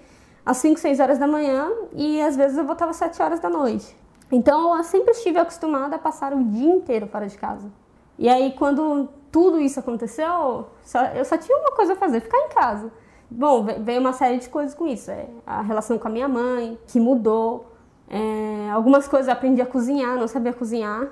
às 0.47 0.57
5, 0.57 0.81
6 0.81 1.01
horas 1.01 1.19
da 1.19 1.27
manhã 1.27 1.71
e 1.93 2.21
às 2.23 2.37
vezes 2.37 2.57
eu 2.57 2.65
voltava 2.65 2.93
às 2.93 2.97
7 2.97 3.21
horas 3.21 3.41
da 3.41 3.51
noite. 3.51 3.95
Então, 4.31 4.75
eu 4.75 4.83
sempre 4.85 5.11
estive 5.11 5.39
acostumada 5.39 5.97
a 5.97 5.99
passar 5.99 6.33
o 6.33 6.43
dia 6.43 6.73
inteiro 6.73 7.07
fora 7.07 7.27
de 7.27 7.37
casa. 7.37 7.71
E 8.19 8.29
aí, 8.29 8.53
quando 8.53 9.11
tudo 9.33 9.59
isso 9.59 9.81
aconteceu, 9.81 10.67
só, 10.85 11.07
eu 11.07 11.25
só 11.25 11.39
tinha 11.39 11.57
uma 11.59 11.73
coisa 11.73 11.95
a 11.95 11.97
fazer, 11.97 12.21
ficar 12.21 12.39
em 12.39 12.49
casa. 12.51 12.93
Bom, 13.31 13.65
veio 13.81 13.99
uma 13.99 14.13
série 14.13 14.37
de 14.37 14.49
coisas 14.51 14.75
com 14.75 14.87
isso. 14.87 15.11
É, 15.11 15.27
a 15.47 15.63
relação 15.63 15.99
com 15.99 16.07
a 16.07 16.11
minha 16.11 16.29
mãe, 16.29 16.79
que 16.87 17.01
mudou. 17.01 17.73
É, 18.09 18.71
algumas 18.71 19.09
coisas 19.09 19.29
eu 19.29 19.33
aprendi 19.33 19.63
a 19.63 19.67
cozinhar, 19.67 20.17
não 20.17 20.29
sabia 20.29 20.53
cozinhar. 20.53 21.09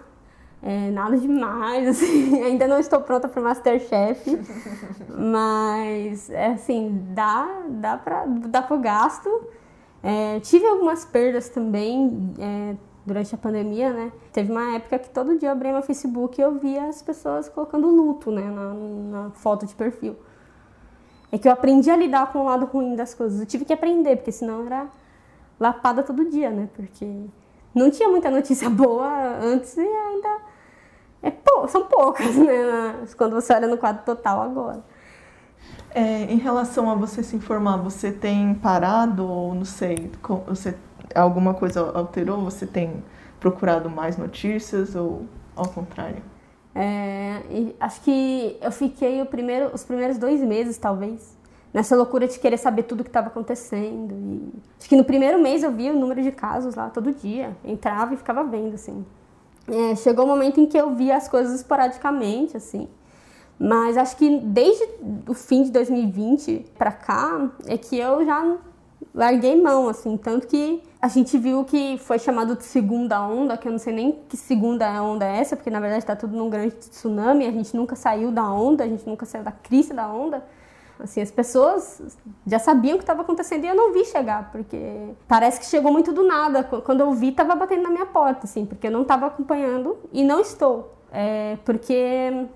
É, 0.63 0.91
nada 0.91 1.17
demais, 1.17 1.89
assim, 1.97 2.43
ainda 2.43 2.69
não 2.69 2.79
estou 2.79 3.01
pronta 3.01 3.27
para 3.27 3.41
Masterchef, 3.41 4.39
mas, 5.09 6.29
é, 6.29 6.49
assim, 6.49 7.03
dá, 7.15 7.49
dá 7.71 7.97
para 7.97 8.27
dá 8.27 8.67
o 8.69 8.79
gasto. 8.79 9.49
É, 10.03 10.39
tive 10.41 10.67
algumas 10.67 11.05
perdas 11.07 11.49
também 11.49 12.35
é, 12.39 12.75
durante 13.05 13.35
a 13.35 13.39
pandemia, 13.39 13.93
né? 13.93 14.13
Teve 14.33 14.51
uma 14.53 14.77
época 14.77 14.99
que 14.99 15.11
todo 15.11 15.39
dia 15.39 15.49
eu 15.49 15.53
abria 15.53 15.73
meu 15.73 15.83
Facebook 15.83 16.41
e 16.41 16.45
eu 16.45 16.55
via 16.59 16.87
as 16.87 17.03
pessoas 17.03 17.49
colocando 17.49 17.89
luto, 17.89 18.31
né, 18.31 18.43
na, 18.43 18.75
na 19.25 19.31
foto 19.31 19.67
de 19.67 19.75
perfil. 19.75 20.17
É 21.33 21.39
que 21.39 21.49
eu 21.49 21.53
aprendi 21.53 21.91
a 21.91 21.97
lidar 21.97 22.33
com 22.33 22.41
o 22.41 22.45
lado 22.45 22.67
ruim 22.67 22.97
das 22.97 23.15
coisas. 23.15 23.41
Eu 23.41 23.47
tive 23.47 23.65
que 23.65 23.73
aprender, 23.73 24.17
porque 24.17 24.33
senão 24.33 24.67
era 24.67 24.89
lapada 25.59 26.03
todo 26.03 26.29
dia, 26.29 26.51
né? 26.51 26.69
Porque 26.75 27.07
não 27.75 27.91
tinha 27.91 28.09
muita 28.09 28.31
notícia 28.31 28.69
boa 28.71 29.09
antes 29.41 29.77
e 29.77 29.81
ainda 29.81 30.39
é 31.23 31.31
pou... 31.31 31.69
são 31.69 31.85
poucas, 31.85 32.35
né? 32.37 33.07
Quando 33.17 33.35
você 33.35 33.53
olha 33.53 33.69
no 33.69 33.79
quadro 33.79 34.05
total 34.05 34.43
agora. 34.43 34.83
É, 35.93 36.25
em 36.25 36.39
relação 36.39 36.89
a 36.89 36.95
você 36.95 37.23
se 37.23 37.35
informar, 37.37 37.77
você 37.77 38.13
tem 38.13 38.55
parado 38.55 39.27
ou 39.27 39.55
não 39.55 39.65
sei, 39.65 40.11
você 40.47 40.77
alguma 41.15 41.55
coisa 41.55 41.91
alterou? 41.93 42.43
Você 42.45 42.67
tem 42.67 43.03
procurado 43.39 43.89
mais 43.89 44.17
notícias 44.17 44.95
ou 44.95 45.27
ao 45.57 45.69
contrário? 45.69 46.23
É, 46.75 47.43
acho 47.81 48.01
que 48.03 48.57
eu 48.61 48.71
fiquei 48.71 49.25
primeiro, 49.25 49.71
os 49.75 49.85
primeiros 49.85 50.19
dois 50.19 50.41
meses, 50.41 50.79
talvez, 50.79 51.37
nessa 51.75 51.97
loucura 51.97 52.29
de 52.29 52.39
querer 52.39 52.59
saber 52.59 52.85
tudo 52.85 53.01
o 53.01 53.05
que 53.05 53.11
estava 53.11 53.27
acontecendo. 53.27 54.15
E 54.15 54.53
acho 54.79 54.89
que 54.89 54.97
no 54.97 55.05
primeiro 55.05 55.39
mês 55.39 55.63
eu 55.63 55.73
via 55.73 55.93
o 55.93 55.99
número 55.99 56.23
de 56.23 56.31
casos 56.31 56.75
lá 56.75 56.89
todo 56.89 57.13
dia, 57.13 57.57
entrava 57.65 58.15
e 58.15 58.17
ficava 58.17 58.45
vendo, 58.45 58.75
assim. 58.75 59.05
É, 59.69 59.95
chegou 59.97 60.25
o 60.25 60.29
um 60.29 60.31
momento 60.31 60.61
em 60.61 60.67
que 60.67 60.77
eu 60.77 60.95
via 60.95 61.17
as 61.17 61.29
coisas 61.29 61.55
esporadicamente, 61.55 62.57
assim. 62.57 62.89
Mas 63.59 63.97
acho 63.97 64.17
que 64.17 64.39
desde 64.39 64.89
o 65.29 65.35
fim 65.35 65.63
de 65.65 65.71
2020 65.71 66.67
para 66.79 66.93
cá 66.93 67.51
é 67.67 67.77
que 67.77 67.99
eu 67.99 68.25
já 68.25 68.57
larguei 69.15 69.61
mão, 69.61 69.89
assim, 69.89 70.17
tanto 70.17 70.47
que 70.47 70.83
a 71.01 71.09
gente 71.09 71.39
viu 71.39 71.65
que 71.65 71.97
foi 71.99 72.19
chamado 72.19 72.55
de 72.55 72.65
segunda 72.65 73.21
onda, 73.27 73.57
que 73.57 73.67
eu 73.67 73.73
não 73.73 73.79
sei 73.79 73.93
nem 73.93 74.13
que 74.29 74.37
segunda 74.37 75.03
onda 75.03 75.25
é 75.25 75.39
essa, 75.39 75.57
porque 75.57 75.71
na 75.71 75.81
verdade 75.81 76.03
está 76.03 76.15
tudo 76.15 76.37
num 76.37 76.51
grande 76.51 76.75
tsunami, 76.75 77.47
a 77.47 77.51
gente 77.51 77.75
nunca 77.75 77.97
saiu 77.97 78.31
da 78.31 78.47
onda, 78.51 78.85
a 78.85 78.89
gente 78.89 79.09
nunca 79.09 79.25
saiu 79.25 79.43
da 79.43 79.53
crise 79.53 79.95
da 79.95 80.09
onda. 80.09 80.45
Assim, 81.03 81.23
as 81.23 81.31
pessoas 81.31 82.19
já 82.47 82.59
sabiam 82.59 82.97
o 82.97 82.99
que 82.99 83.05
estava 83.05 83.23
acontecendo 83.23 83.65
e 83.65 83.69
eu 83.69 83.75
não 83.75 83.95
vi 83.95 84.05
chegar, 84.05 84.51
porque 84.53 85.15
parece 85.27 85.59
que 85.59 85.65
chegou 85.65 85.91
muito 85.91 86.13
do 86.13 86.23
nada. 86.23 86.63
Quando 86.63 87.01
eu 87.01 87.11
vi, 87.13 87.31
estava 87.31 87.55
batendo 87.55 87.83
na 87.83 87.91
minha 87.91 88.05
porta, 88.05 88.45
assim, 88.45 88.67
porque 88.67 88.89
eu 88.89 88.91
não 88.91 89.01
estava 89.01 89.27
acompanhando 89.27 89.97
e 90.13 90.23
não 90.23 90.41
estou. 90.41 90.95
É, 91.11 91.57
porque 91.65 92.47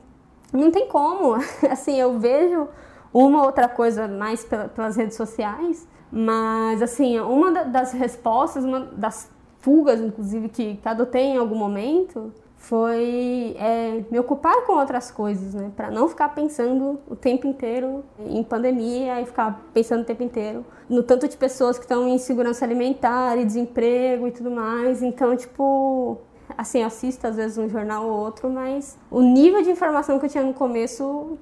não 0.53 0.71
tem 0.71 0.87
como. 0.87 1.35
Assim, 1.71 1.99
eu 1.99 2.19
vejo 2.19 2.69
uma 3.13 3.45
outra 3.45 3.69
coisa 3.69 4.07
mais 4.07 4.45
pelas 4.75 4.97
redes 4.97 5.17
sociais 5.17 5.89
mas, 6.17 6.81
assim, 6.81 7.19
uma 7.19 7.65
das 7.65 7.93
respostas, 7.93 8.65
uma 8.65 8.79
das 8.79 9.29
fugas, 9.59 10.01
inclusive, 10.01 10.49
que, 10.49 10.79
adotei 10.85 11.25
em 11.25 11.39
algum 11.39 11.57
momento 11.57 12.33
foi 12.57 13.57
é, 13.59 14.05
me 14.09 14.19
ocupar 14.21 14.65
com 14.65 14.75
outras 14.75 15.11
coisas, 15.11 15.55
né? 15.55 15.73
Para 15.77 15.91
não 15.91 16.09
ficar 16.09 16.29
pensando 16.29 17.01
o 17.09 17.17
tempo 17.17 17.49
inteiro 17.49 18.05
em 18.21 18.45
pandemia 18.45 19.21
e 19.21 19.27
ficar 19.27 19.61
pensando 19.75 20.03
o 20.03 20.05
tempo 20.05 20.23
inteiro 20.23 20.65
no 20.89 21.03
tanto 21.03 21.27
de 21.27 21.37
pessoas 21.37 21.79
que 21.79 21.85
estão 21.85 22.07
em 22.07 22.15
insegurança 22.15 22.65
alimentar 22.65 23.37
e 23.37 23.45
desemprego 23.45 24.29
e 24.29 24.31
tudo 24.31 24.53
mais. 24.53 25.03
Então, 25.03 25.37
tipo, 25.37 26.17
assim, 26.57 26.85
assisto 26.85 27.27
às 27.27 27.35
vezes 27.35 27.59
um 27.59 27.69
jornal 27.69 28.07
ou 28.07 28.17
outro, 28.19 28.49
mas 28.49 28.97
o 29.11 29.21
nível 29.21 29.63
de 29.63 29.71
informação 29.71 30.19
que 30.21 30.27
eu 30.27 30.31
tinha 30.31 30.45
no 30.45 30.55
começo, 30.55 31.37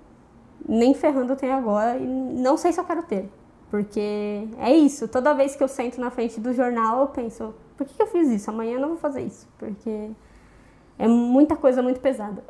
nem 0.67 0.95
ferrando 0.95 1.35
eu 1.35 1.37
tenho 1.37 1.53
agora 1.53 1.99
e 1.99 2.07
não 2.07 2.57
sei 2.57 2.73
se 2.73 2.81
eu 2.81 2.85
quero 2.85 3.03
ter. 3.03 3.29
Porque 3.73 4.49
é 4.59 4.71
isso, 4.77 5.09
toda 5.09 5.33
vez 5.33 5.57
que 5.57 5.63
eu 5.63 5.67
sento 5.67 5.99
na 5.99 6.11
frente 6.11 6.39
do 6.39 6.53
jornal, 6.53 7.01
eu 7.01 7.07
penso, 7.07 7.55
por 7.75 7.87
que, 7.87 8.03
eu 8.03 8.07
fiz 8.07 8.29
isso? 8.29 8.51
Amanhã 8.51 8.75
eu 8.75 8.81
não 8.81 8.89
vou 8.89 8.99
fazer 8.99 9.23
isso, 9.23 9.49
porque 9.57 10.11
é 10.99 11.09
muita 11.09 11.57
coisa 11.57 11.81
muito 11.81 11.99
pesada. 11.99 12.45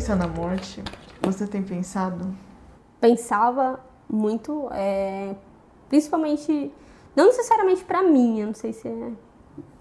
Pensa 0.00 0.16
na 0.16 0.26
morte? 0.26 0.82
Você 1.20 1.46
tem 1.46 1.62
pensado? 1.62 2.34
Pensava 2.98 3.78
muito, 4.08 4.66
é, 4.72 5.34
principalmente, 5.90 6.72
não 7.14 7.26
necessariamente 7.26 7.84
para 7.84 8.02
mim, 8.02 8.40
eu 8.40 8.46
não 8.46 8.54
sei 8.54 8.72
se 8.72 8.88
é, 8.88 9.12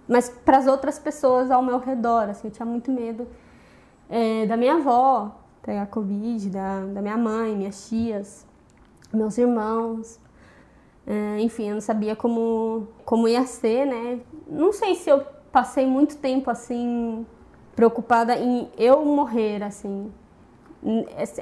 mas 0.05 0.27
para 0.27 0.57
as 0.57 0.67
outras 0.67 0.99
pessoas 0.99 1.49
ao 1.49 1.61
meu 1.61 1.79
redor. 1.79 2.29
Assim, 2.29 2.49
eu 2.49 2.51
tinha 2.51 2.65
muito 2.65 2.91
medo 2.91 3.29
é, 4.09 4.45
da 4.45 4.57
minha 4.57 4.75
avó 4.75 5.39
pegar 5.61 5.85
Covid, 5.85 6.49
da, 6.49 6.81
da 6.81 7.01
minha 7.01 7.17
mãe, 7.17 7.55
minhas 7.55 7.87
tias, 7.87 8.45
meus 9.13 9.37
irmãos. 9.37 10.19
É, 11.07 11.39
enfim, 11.39 11.69
eu 11.69 11.75
não 11.75 11.81
sabia 11.81 12.13
como, 12.13 12.89
como 13.05 13.25
ia 13.25 13.45
ser, 13.45 13.85
né? 13.85 14.19
Não 14.49 14.73
sei 14.73 14.95
se 14.95 15.09
eu 15.09 15.23
passei 15.49 15.85
muito 15.85 16.17
tempo 16.17 16.51
assim 16.51 17.25
preocupada 17.75 18.35
em 18.37 18.69
eu 18.77 19.05
morrer, 19.05 19.63
assim. 19.63 20.11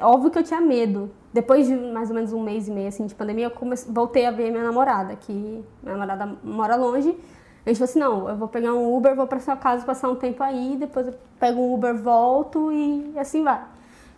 Óbvio 0.01 0.31
que 0.31 0.39
eu 0.39 0.43
tinha 0.43 0.61
medo. 0.61 1.11
Depois 1.33 1.67
de 1.67 1.75
mais 1.75 2.09
ou 2.09 2.15
menos 2.15 2.33
um 2.33 2.41
mês 2.41 2.67
e 2.67 2.71
meio 2.71 2.87
assim, 2.87 3.05
de 3.05 3.13
pandemia, 3.13 3.45
eu 3.45 3.51
comecei, 3.51 3.91
voltei 3.91 4.25
a 4.25 4.31
ver 4.31 4.49
minha 4.49 4.63
namorada, 4.63 5.15
que 5.15 5.31
minha 5.31 5.63
namorada 5.83 6.37
mora 6.43 6.75
longe. 6.75 7.09
A 7.65 7.69
gente 7.69 7.79
falou 7.79 7.89
assim, 7.89 7.99
não, 7.99 8.29
eu 8.29 8.35
vou 8.37 8.47
pegar 8.47 8.73
um 8.73 8.95
Uber, 8.95 9.13
vou 9.13 9.27
para 9.27 9.39
sua 9.39 9.57
casa 9.57 9.85
passar 9.85 10.09
um 10.09 10.15
tempo 10.15 10.41
aí, 10.41 10.77
depois 10.79 11.07
eu 11.07 11.13
pego 11.37 11.59
um 11.59 11.73
Uber, 11.73 11.93
volto 11.95 12.71
e 12.71 13.13
assim 13.19 13.43
vai. 13.43 13.61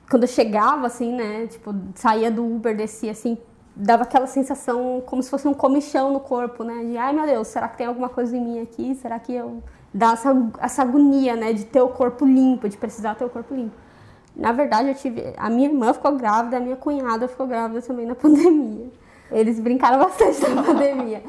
Quando 0.09 0.23
eu 0.23 0.27
chegava, 0.27 0.85
assim, 0.85 1.11
né, 1.13 1.47
tipo, 1.47 1.73
saía 1.95 2.29
do 2.29 2.45
Uber, 2.45 2.77
descia, 2.77 3.11
assim, 3.11 3.37
dava 3.75 4.03
aquela 4.03 4.27
sensação 4.27 5.01
como 5.05 5.23
se 5.23 5.29
fosse 5.29 5.47
um 5.47 5.53
comichão 5.53 6.13
no 6.13 6.19
corpo, 6.19 6.63
né, 6.63 6.85
de, 6.85 6.95
ai 6.95 7.11
meu 7.11 7.25
Deus, 7.25 7.47
será 7.47 7.67
que 7.67 7.77
tem 7.77 7.87
alguma 7.87 8.07
coisa 8.07 8.37
em 8.37 8.41
mim 8.41 8.61
aqui? 8.61 8.93
Será 8.95 9.17
que 9.17 9.33
eu 9.33 9.63
dá 9.93 10.11
essa, 10.11 10.35
essa 10.59 10.81
agonia, 10.81 11.35
né, 11.35 11.53
de 11.53 11.65
ter 11.65 11.81
o 11.81 11.89
corpo 11.89 12.25
limpo, 12.25 12.69
de 12.69 12.77
precisar 12.77 13.15
ter 13.15 13.25
o 13.25 13.29
corpo 13.29 13.53
limpo. 13.53 13.75
Na 14.35 14.51
verdade, 14.51 14.89
eu 14.89 14.95
tive, 14.95 15.33
a 15.37 15.49
minha 15.49 15.67
irmã 15.67 15.93
ficou 15.93 16.15
grávida, 16.15 16.57
a 16.57 16.59
minha 16.59 16.75
cunhada 16.75 17.27
ficou 17.27 17.47
grávida 17.47 17.81
também 17.81 18.05
na 18.05 18.15
pandemia. 18.15 18.87
Eles 19.31 19.59
brincaram 19.59 19.99
bastante 19.99 20.41
na 20.49 20.63
pandemia. 20.63 21.21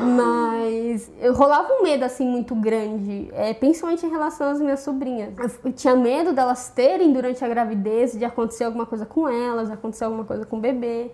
Mas 0.00 1.10
eu 1.20 1.34
rolava 1.34 1.70
um 1.74 1.82
medo 1.82 2.04
assim 2.04 2.26
muito 2.26 2.54
grande, 2.54 3.28
é, 3.32 3.52
principalmente 3.52 4.06
em 4.06 4.08
relação 4.08 4.50
às 4.50 4.60
minhas 4.60 4.80
sobrinhas. 4.80 5.34
Eu 5.62 5.72
tinha 5.72 5.94
medo 5.94 6.32
delas 6.32 6.70
terem 6.70 7.12
durante 7.12 7.44
a 7.44 7.48
gravidez, 7.48 8.12
de 8.12 8.24
acontecer 8.24 8.64
alguma 8.64 8.86
coisa 8.86 9.04
com 9.04 9.28
elas, 9.28 9.70
acontecer 9.70 10.04
alguma 10.04 10.24
coisa 10.24 10.46
com 10.46 10.56
o 10.56 10.60
bebê. 10.60 11.10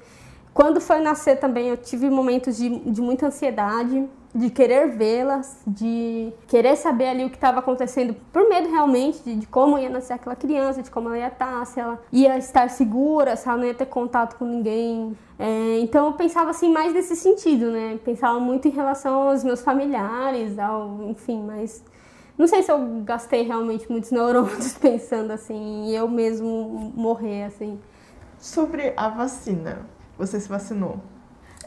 Quando 0.52 0.80
foi 0.80 1.00
nascer 1.00 1.38
também, 1.38 1.68
eu 1.68 1.76
tive 1.76 2.10
momentos 2.10 2.56
de, 2.56 2.68
de 2.68 3.00
muita 3.00 3.26
ansiedade 3.26 4.08
de 4.34 4.50
querer 4.50 4.88
vê-las, 4.88 5.58
de 5.66 6.32
querer 6.46 6.76
saber 6.76 7.08
ali 7.08 7.24
o 7.24 7.30
que 7.30 7.36
estava 7.36 7.60
acontecendo, 7.60 8.14
por 8.32 8.48
medo 8.48 8.68
realmente 8.68 9.20
de, 9.24 9.34
de, 9.36 9.46
como 9.46 9.78
ia 9.78 9.88
nascer 9.88 10.12
aquela 10.12 10.36
criança, 10.36 10.82
de 10.82 10.90
como 10.90 11.08
ela 11.08 11.18
ia 11.18 11.28
estar, 11.28 11.64
se 11.66 11.80
ela 11.80 12.00
ia 12.12 12.36
estar 12.36 12.68
segura, 12.68 13.36
se 13.36 13.48
ela 13.48 13.56
não 13.56 13.64
ia 13.64 13.74
ter 13.74 13.86
contato 13.86 14.36
com 14.36 14.44
ninguém. 14.44 15.16
É, 15.38 15.78
então 15.80 16.06
eu 16.06 16.12
pensava 16.12 16.50
assim 16.50 16.70
mais 16.70 16.92
nesse 16.92 17.16
sentido, 17.16 17.70
né? 17.70 17.98
Pensava 18.04 18.38
muito 18.38 18.68
em 18.68 18.70
relação 18.70 19.28
aos 19.28 19.42
meus 19.42 19.62
familiares, 19.62 20.58
ao, 20.58 21.02
enfim, 21.08 21.42
mas 21.42 21.82
não 22.36 22.46
sei 22.46 22.62
se 22.62 22.70
eu 22.70 22.78
gastei 23.04 23.42
realmente 23.42 23.90
muitos 23.90 24.10
neurônios 24.12 24.74
pensando 24.74 25.32
assim, 25.32 25.86
e 25.86 25.96
eu 25.96 26.06
mesmo 26.06 26.92
morrer 26.94 27.44
assim. 27.44 27.78
Sobre 28.38 28.92
a 28.96 29.08
vacina, 29.08 29.84
você 30.18 30.40
se 30.40 30.48
vacinou? 30.48 30.98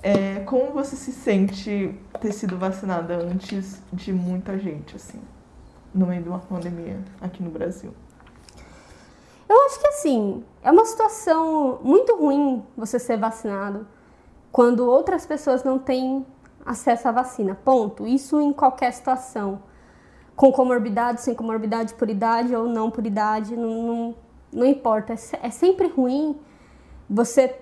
É, 0.03 0.39
como 0.41 0.71
você 0.73 0.95
se 0.95 1.11
sente 1.11 1.97
ter 2.19 2.31
sido 2.31 2.57
vacinada 2.57 3.15
antes 3.15 3.81
de 3.93 4.11
muita 4.11 4.57
gente, 4.57 4.95
assim, 4.95 5.21
no 5.93 6.07
meio 6.07 6.23
de 6.23 6.29
uma 6.29 6.39
pandemia 6.39 6.99
aqui 7.21 7.41
no 7.41 7.49
Brasil? 7.49 7.93
Eu 9.47 9.65
acho 9.65 9.79
que 9.79 9.87
assim, 9.87 10.43
é 10.63 10.71
uma 10.71 10.85
situação 10.85 11.79
muito 11.83 12.15
ruim 12.15 12.63
você 12.75 12.97
ser 12.97 13.17
vacinado 13.17 13.85
quando 14.51 14.85
outras 14.85 15.25
pessoas 15.25 15.63
não 15.63 15.77
têm 15.77 16.25
acesso 16.65 17.07
à 17.07 17.11
vacina. 17.11 17.55
Ponto. 17.55 18.07
Isso 18.07 18.39
em 18.41 18.53
qualquer 18.53 18.91
situação. 18.93 19.61
com 20.35 20.51
comorbidade, 20.51 21.21
sem 21.21 21.35
comorbidade, 21.35 21.93
por 21.93 22.09
idade 22.09 22.55
ou 22.55 22.65
não 22.65 22.89
por 22.89 23.05
idade, 23.05 23.55
não, 23.55 23.83
não, 23.83 24.15
não 24.51 24.65
importa. 24.65 25.13
É, 25.13 25.47
é 25.47 25.49
sempre 25.49 25.87
ruim 25.87 26.39
você 27.09 27.59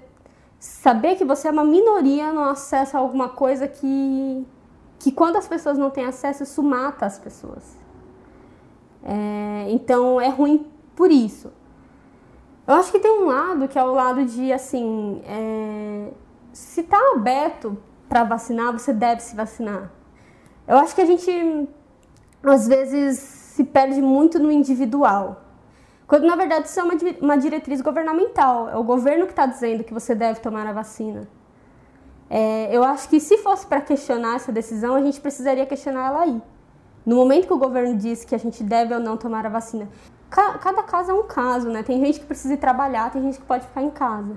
saber 0.60 1.16
que 1.16 1.24
você 1.24 1.48
é 1.48 1.52
uma 1.52 1.64
minoria 1.64 2.34
no 2.34 2.42
acesso 2.42 2.98
a 2.98 3.00
alguma 3.00 3.30
coisa 3.30 3.68
que, 3.68 4.46
que 5.00 5.12
quando 5.12 5.38
as 5.38 5.48
pessoas 5.48 5.78
não 5.78 5.90
têm 5.90 6.06
acesso, 6.06 6.44
isso 6.44 6.62
mata 6.62 7.06
as 7.06 7.18
pessoas. 7.18 7.78
É, 9.04 9.68
então 9.70 10.20
é 10.20 10.28
ruim 10.28 10.70
por 10.96 11.10
isso. 11.10 11.52
Eu 12.68 12.76
acho 12.76 12.92
que 12.92 13.00
tem 13.00 13.12
um 13.12 13.26
lado 13.26 13.68
que 13.68 13.80
é 13.80 13.84
o 13.84 13.94
lado 13.94 14.26
de 14.26 14.52
assim, 14.52 15.22
é, 15.26 16.12
se 16.52 16.84
tá 16.84 17.00
aberto 17.16 17.78
para 18.08 18.24
vacinar, 18.24 18.74
você 18.74 18.92
deve 18.92 19.22
se 19.22 19.36
vacinar. 19.36 19.92
Eu 20.68 20.78
acho 20.78 20.94
que 20.94 21.02
a 21.02 21.06
gente 21.06 21.68
às 22.44 22.68
vezes 22.68 23.18
se 23.18 23.64
perde 23.64 24.02
muito 24.02 24.38
no 24.40 24.52
individual. 24.52 25.42
Quando 26.10 26.26
na 26.26 26.36
verdade 26.36 26.68
isso 26.68 26.80
é 26.80 26.84
uma, 26.84 26.96
uma 27.22 27.38
diretriz 27.38 27.82
governamental. 27.82 28.68
É 28.68 28.76
o 28.76 28.84
governo 28.84 29.28
que 29.28 29.32
está 29.32 29.46
dizendo 29.46 29.84
que 29.84 29.94
você 29.94 30.16
deve 30.16 30.40
tomar 30.40 30.66
a 30.66 30.74
vacina. 30.74 31.28
É, 32.28 32.76
eu 32.76 32.84
acho 32.84 33.08
que 33.08 33.20
se 33.20 33.38
fosse 33.38 33.68
para 33.68 33.80
questionar 33.80 34.38
essa 34.38 34.52
decisão, 34.52 34.96
a 34.96 35.02
gente 35.02 35.22
precisaria 35.22 35.68
questionar 35.68 36.08
ela 36.08 36.22
aí. 36.22 36.42
No 37.06 37.16
momento 37.16 37.46
que 37.46 37.54
o 37.54 37.60
governo 37.60 37.96
diz 37.96 38.26
que 38.26 38.34
a 38.34 38.40
gente 38.40 38.64
deve 38.64 38.92
ou 38.92 39.00
não 39.00 39.18
tomar 39.18 39.46
a 39.46 39.50
vacina. 39.50 39.88
Cada 40.32 40.82
caso 40.82 41.12
é 41.12 41.14
um 41.14 41.28
caso, 41.28 41.70
né? 41.70 41.84
Tem 41.84 42.04
gente 42.04 42.20
que 42.20 42.26
precisa 42.26 42.56
ir 42.56 42.58
trabalhar, 42.58 43.12
tem 43.12 43.22
gente 43.22 43.38
que 43.38 43.46
pode 43.46 43.68
ficar 43.68 43.84
em 43.84 43.92
casa. 43.92 44.36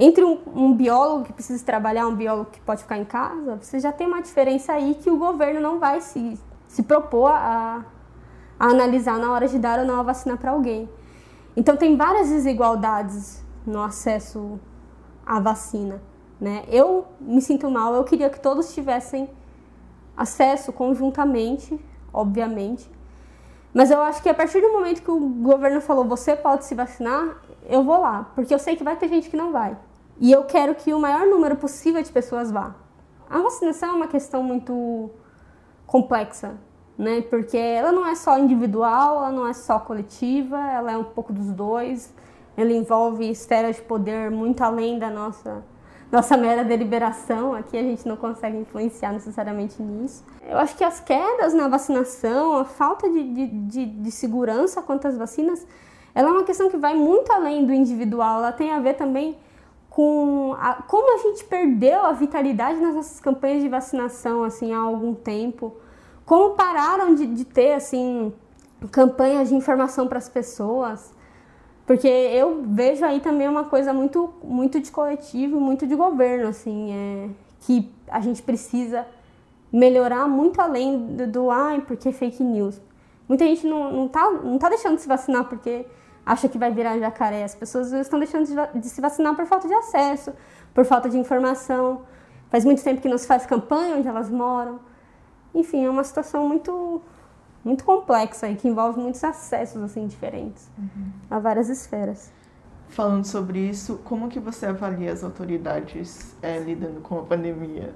Entre 0.00 0.24
um, 0.24 0.36
um 0.52 0.72
biólogo 0.74 1.26
que 1.26 1.32
precisa 1.32 1.64
trabalhar, 1.64 2.08
um 2.08 2.14
biólogo 2.16 2.50
que 2.50 2.60
pode 2.60 2.82
ficar 2.82 2.98
em 2.98 3.04
casa, 3.04 3.56
você 3.56 3.78
já 3.78 3.92
tem 3.92 4.06
uma 4.08 4.20
diferença 4.20 4.72
aí 4.72 4.96
que 4.96 5.08
o 5.08 5.16
governo 5.16 5.60
não 5.60 5.78
vai 5.78 6.00
se, 6.00 6.36
se 6.66 6.82
propor 6.82 7.30
a, 7.30 7.84
a 8.58 8.66
analisar 8.66 9.18
na 9.18 9.32
hora 9.32 9.46
de 9.46 9.58
dar 9.58 9.78
ou 9.78 9.84
não 9.84 10.00
a 10.00 10.02
vacina 10.02 10.36
para 10.36 10.50
alguém. 10.50 10.88
Então 11.56 11.76
tem 11.76 11.96
várias 11.96 12.28
desigualdades 12.28 13.44
no 13.66 13.82
acesso 13.82 14.58
à 15.24 15.38
vacina. 15.40 16.00
Né? 16.40 16.64
Eu 16.68 17.06
me 17.20 17.40
sinto 17.40 17.70
mal, 17.70 17.94
eu 17.94 18.04
queria 18.04 18.30
que 18.30 18.40
todos 18.40 18.72
tivessem 18.72 19.28
acesso 20.16 20.72
conjuntamente, 20.72 21.78
obviamente. 22.12 22.90
Mas 23.72 23.90
eu 23.90 24.00
acho 24.00 24.22
que 24.22 24.28
a 24.28 24.34
partir 24.34 24.60
do 24.60 24.72
momento 24.72 25.02
que 25.02 25.10
o 25.10 25.20
governo 25.20 25.80
falou 25.80 26.04
você 26.04 26.34
pode 26.34 26.64
se 26.64 26.74
vacinar, 26.74 27.38
eu 27.68 27.82
vou 27.84 28.00
lá, 28.00 28.30
porque 28.34 28.52
eu 28.52 28.58
sei 28.58 28.76
que 28.76 28.82
vai 28.82 28.96
ter 28.96 29.08
gente 29.08 29.28
que 29.28 29.36
não 29.36 29.52
vai. 29.52 29.76
E 30.20 30.32
eu 30.32 30.44
quero 30.44 30.74
que 30.74 30.92
o 30.92 30.98
maior 30.98 31.26
número 31.26 31.56
possível 31.56 32.02
de 32.02 32.10
pessoas 32.10 32.50
vá. 32.50 32.74
A 33.30 33.38
vacinação 33.40 33.90
é 33.90 33.92
uma 33.92 34.08
questão 34.08 34.42
muito 34.42 35.10
complexa, 35.86 36.56
né? 36.98 37.22
Porque 37.22 37.56
ela 37.56 37.92
não 37.92 38.04
é 38.04 38.16
só 38.16 38.36
individual, 38.36 39.18
ela 39.18 39.32
não 39.32 39.46
é 39.46 39.52
só 39.52 39.78
coletiva, 39.78 40.58
ela 40.58 40.90
é 40.90 40.98
um 40.98 41.04
pouco 41.04 41.32
dos 41.32 41.52
dois. 41.52 42.12
Ela 42.56 42.72
envolve 42.72 43.30
esferas 43.30 43.76
de 43.76 43.82
poder 43.82 44.30
muito 44.30 44.62
além 44.62 44.98
da 44.98 45.08
nossa 45.08 45.64
nossa 46.10 46.36
mera 46.36 46.64
deliberação. 46.64 47.52
Aqui 47.52 47.76
a 47.76 47.82
gente 47.82 48.08
não 48.08 48.16
consegue 48.16 48.56
influenciar 48.56 49.12
necessariamente 49.12 49.80
nisso. 49.80 50.24
Eu 50.48 50.58
acho 50.58 50.74
que 50.76 50.82
as 50.82 50.98
quedas 51.00 51.52
na 51.54 51.68
vacinação, 51.68 52.56
a 52.56 52.64
falta 52.64 53.08
de, 53.08 53.22
de, 53.22 53.46
de, 53.46 53.86
de 53.86 54.10
segurança 54.10 54.82
quanto 54.82 55.06
às 55.06 55.16
vacinas, 55.16 55.66
ela 56.14 56.30
é 56.30 56.32
uma 56.32 56.44
questão 56.44 56.70
que 56.70 56.76
vai 56.76 56.94
muito 56.94 57.30
além 57.30 57.64
do 57.64 57.72
individual. 57.72 58.38
Ela 58.38 58.52
tem 58.52 58.72
a 58.72 58.80
ver 58.80 58.94
também 58.94 59.36
com 59.90 60.56
a, 60.58 60.82
como 60.82 61.14
a 61.14 61.18
gente 61.18 61.44
perdeu 61.44 62.04
a 62.06 62.12
vitalidade 62.12 62.80
nas 62.80 62.94
nossas 62.94 63.20
campanhas 63.20 63.62
de 63.62 63.68
vacinação 63.68 64.44
assim 64.44 64.72
há 64.72 64.78
algum 64.78 65.14
tempo, 65.14 65.76
como 66.28 66.50
pararam 66.50 67.14
de, 67.14 67.26
de 67.26 67.42
ter 67.46 67.72
assim 67.72 68.34
campanhas 68.90 69.48
de 69.48 69.54
informação 69.54 70.06
para 70.06 70.18
as 70.18 70.28
pessoas, 70.28 71.10
porque 71.86 72.06
eu 72.06 72.64
vejo 72.66 73.02
aí 73.02 73.18
também 73.18 73.48
uma 73.48 73.64
coisa 73.64 73.94
muito, 73.94 74.34
muito 74.44 74.78
de 74.78 74.90
coletivo, 74.90 75.58
muito 75.58 75.86
de 75.86 75.94
governo, 75.94 76.48
assim, 76.48 76.92
é, 76.92 77.30
que 77.60 77.90
a 78.08 78.20
gente 78.20 78.42
precisa 78.42 79.06
melhorar 79.72 80.28
muito 80.28 80.60
além 80.60 81.16
do, 81.16 81.26
do 81.26 81.50
ai, 81.50 81.80
porque 81.80 82.12
fake 82.12 82.44
news. 82.44 82.78
Muita 83.26 83.46
gente 83.46 83.66
não, 83.66 83.90
não, 83.90 84.06
tá, 84.06 84.30
não 84.30 84.58
tá 84.58 84.68
deixando 84.68 84.96
de 84.96 85.00
se 85.00 85.08
vacinar 85.08 85.44
porque 85.48 85.86
acha 86.26 86.46
que 86.46 86.58
vai 86.58 86.70
virar 86.70 86.98
jacaré. 86.98 87.42
As 87.42 87.54
pessoas 87.54 87.90
estão 87.90 88.18
deixando 88.18 88.44
de, 88.44 88.80
de 88.80 88.88
se 88.90 89.00
vacinar 89.00 89.34
por 89.34 89.46
falta 89.46 89.66
de 89.66 89.72
acesso, 89.72 90.34
por 90.74 90.84
falta 90.84 91.08
de 91.08 91.16
informação. 91.16 92.02
Faz 92.50 92.66
muito 92.66 92.84
tempo 92.84 93.00
que 93.00 93.08
não 93.08 93.16
se 93.16 93.26
faz 93.26 93.46
campanha 93.46 93.96
onde 93.96 94.06
elas 94.06 94.28
moram. 94.28 94.87
Enfim, 95.54 95.84
é 95.84 95.90
uma 95.90 96.04
situação 96.04 96.46
muito 96.46 97.02
muito 97.64 97.84
complexa 97.84 98.48
e 98.48 98.56
que 98.56 98.68
envolve 98.68 99.00
muitos 99.00 99.22
acessos 99.22 99.82
assim 99.82 100.06
diferentes 100.06 100.70
uhum. 100.78 101.10
a 101.30 101.38
várias 101.38 101.68
esferas. 101.68 102.32
Falando 102.88 103.26
sobre 103.26 103.58
isso, 103.58 104.00
como 104.04 104.28
que 104.28 104.40
você 104.40 104.66
avalia 104.66 105.12
as 105.12 105.22
autoridades 105.22 106.34
é, 106.40 106.58
lidando 106.58 107.00
com 107.00 107.18
a 107.18 107.22
pandemia, 107.22 107.94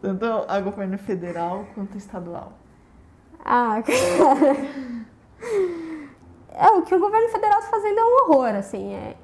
tanto 0.00 0.24
a 0.24 0.60
governo 0.60 0.96
federal 0.96 1.66
quanto 1.74 1.98
estadual? 1.98 2.54
Ah, 3.44 3.82
cara. 3.84 4.56
é, 6.54 6.68
o 6.68 6.82
que 6.82 6.94
o 6.94 7.00
governo 7.00 7.28
federal 7.28 7.58
está 7.58 7.70
fazendo 7.70 7.98
é 7.98 8.04
um 8.04 8.16
horror, 8.22 8.54
assim. 8.54 8.94
É, 8.94 9.16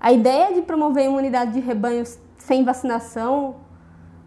a 0.00 0.12
ideia 0.12 0.52
de 0.52 0.62
promover 0.62 1.04
imunidade 1.04 1.52
de 1.52 1.60
rebanhos 1.60 2.18
sem 2.36 2.64
vacinação, 2.64 3.56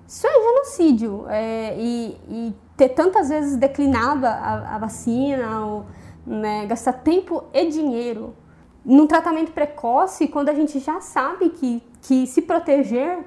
isso 0.08 0.26
é 0.26 0.32
genocídio. 0.32 1.26
É, 1.28 1.76
e, 1.78 2.18
e 2.30 2.56
ter 2.78 2.90
tantas 2.90 3.30
vezes 3.30 3.58
declinado 3.58 4.26
a, 4.26 4.76
a 4.76 4.78
vacina, 4.78 5.66
ou, 5.66 5.86
né, 6.26 6.66
gastar 6.68 6.94
tempo 6.94 7.44
e 7.52 7.66
dinheiro 7.66 8.34
num 8.86 9.06
tratamento 9.06 9.52
precoce, 9.52 10.30
quando 10.30 10.48
a 10.48 10.54
gente 10.54 10.80
já 10.80 11.02
sabe 11.02 11.50
que, 11.50 11.84
que 12.02 12.26
se 12.26 12.42
proteger 12.42 13.20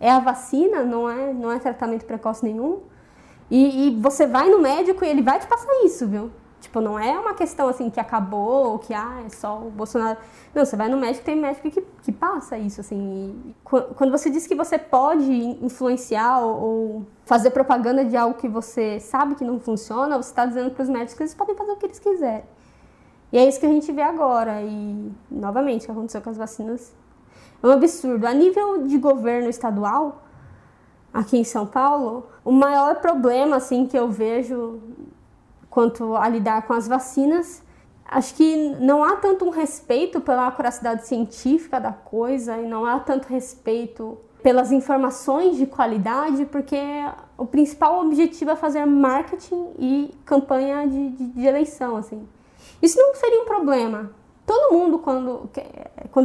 é 0.00 0.10
a 0.10 0.18
vacina, 0.18 0.82
não 0.82 1.08
é, 1.08 1.34
não 1.34 1.52
é 1.52 1.58
tratamento 1.58 2.06
precoce 2.06 2.42
nenhum. 2.42 2.80
E, 3.50 3.88
e 3.88 4.00
você 4.00 4.26
vai 4.26 4.48
no 4.48 4.58
médico 4.58 5.04
e 5.04 5.08
ele 5.08 5.20
vai 5.20 5.38
te 5.38 5.46
passar 5.46 5.70
isso, 5.84 6.08
viu? 6.08 6.30
Tipo, 6.62 6.80
não 6.80 6.96
é 6.96 7.18
uma 7.18 7.34
questão 7.34 7.68
assim 7.68 7.90
que 7.90 7.98
acabou, 7.98 8.78
que 8.78 8.94
ah, 8.94 9.20
é 9.26 9.28
só 9.28 9.58
o 9.58 9.68
Bolsonaro. 9.68 10.16
Não, 10.54 10.64
você 10.64 10.76
vai 10.76 10.88
no 10.88 10.96
médico, 10.96 11.24
tem 11.24 11.34
médico 11.34 11.68
que, 11.68 11.82
que 12.04 12.12
passa 12.12 12.56
isso, 12.56 12.80
assim. 12.80 13.42
E 13.44 13.54
quando 13.64 14.12
você 14.12 14.30
diz 14.30 14.46
que 14.46 14.54
você 14.54 14.78
pode 14.78 15.32
influenciar 15.60 16.38
ou 16.38 17.04
fazer 17.24 17.50
propaganda 17.50 18.04
de 18.04 18.16
algo 18.16 18.36
que 18.36 18.46
você 18.48 19.00
sabe 19.00 19.34
que 19.34 19.42
não 19.42 19.58
funciona, 19.58 20.16
você 20.16 20.30
está 20.30 20.46
dizendo 20.46 20.70
para 20.70 20.84
os 20.84 20.88
médicos 20.88 21.14
que 21.14 21.22
eles 21.24 21.34
podem 21.34 21.56
fazer 21.56 21.72
o 21.72 21.76
que 21.76 21.86
eles 21.86 21.98
quiserem. 21.98 22.44
E 23.32 23.38
é 23.38 23.48
isso 23.48 23.58
que 23.58 23.66
a 23.66 23.70
gente 23.70 23.90
vê 23.90 24.02
agora. 24.02 24.62
E, 24.62 25.12
novamente, 25.28 25.82
o 25.82 25.86
que 25.86 25.90
aconteceu 25.90 26.22
com 26.22 26.30
as 26.30 26.36
vacinas 26.36 26.94
é 27.60 27.66
um 27.66 27.72
absurdo. 27.72 28.24
A 28.24 28.32
nível 28.32 28.86
de 28.86 28.98
governo 28.98 29.48
estadual, 29.48 30.22
aqui 31.12 31.38
em 31.38 31.44
São 31.44 31.66
Paulo, 31.66 32.28
o 32.44 32.52
maior 32.52 33.00
problema 33.00 33.56
assim 33.56 33.84
que 33.84 33.98
eu 33.98 34.08
vejo 34.08 34.80
quanto 35.72 36.14
a 36.14 36.28
lidar 36.28 36.66
com 36.66 36.74
as 36.74 36.86
vacinas. 36.86 37.62
Acho 38.04 38.34
que 38.34 38.76
não 38.78 39.02
há 39.02 39.16
tanto 39.16 39.46
um 39.46 39.48
respeito 39.48 40.20
pela 40.20 40.46
acuracidade 40.46 41.06
científica 41.06 41.80
da 41.80 41.92
coisa 41.92 42.58
e 42.58 42.68
não 42.68 42.84
há 42.84 43.00
tanto 43.00 43.26
respeito 43.26 44.18
pelas 44.42 44.70
informações 44.70 45.56
de 45.56 45.64
qualidade, 45.64 46.44
porque 46.44 46.76
o 47.38 47.46
principal 47.46 48.04
objetivo 48.04 48.50
é 48.50 48.56
fazer 48.56 48.84
marketing 48.84 49.70
e 49.78 50.14
campanha 50.26 50.86
de, 50.86 51.08
de, 51.08 51.26
de 51.28 51.46
eleição, 51.46 51.96
assim. 51.96 52.28
Isso 52.82 52.98
não 52.98 53.14
seria 53.14 53.40
um 53.40 53.46
problema. 53.46 54.10
Todo 54.44 54.74
mundo, 54.74 54.98
quando 54.98 55.48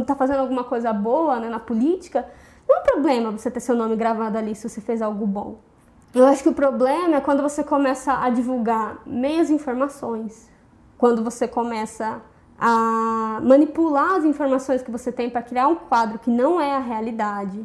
está 0.02 0.14
fazendo 0.14 0.40
alguma 0.40 0.64
coisa 0.64 0.92
boa 0.92 1.40
né, 1.40 1.48
na 1.48 1.58
política, 1.58 2.28
não 2.68 2.76
é 2.76 2.80
um 2.80 2.82
problema 2.82 3.30
você 3.30 3.50
ter 3.50 3.60
seu 3.60 3.74
nome 3.74 3.96
gravado 3.96 4.36
ali 4.36 4.54
se 4.54 4.68
você 4.68 4.82
fez 4.82 5.00
algo 5.00 5.26
bom. 5.26 5.67
Eu 6.14 6.24
acho 6.26 6.42
que 6.42 6.48
o 6.48 6.54
problema 6.54 7.16
é 7.16 7.20
quando 7.20 7.42
você 7.42 7.62
começa 7.62 8.12
a 8.14 8.30
divulgar 8.30 9.02
meias 9.06 9.50
informações, 9.50 10.50
quando 10.96 11.22
você 11.22 11.46
começa 11.46 12.22
a 12.58 13.40
manipular 13.42 14.16
as 14.16 14.24
informações 14.24 14.82
que 14.82 14.90
você 14.90 15.12
tem 15.12 15.28
para 15.28 15.42
criar 15.42 15.68
um 15.68 15.76
quadro 15.76 16.18
que 16.18 16.30
não 16.30 16.60
é 16.60 16.74
a 16.74 16.78
realidade. 16.78 17.64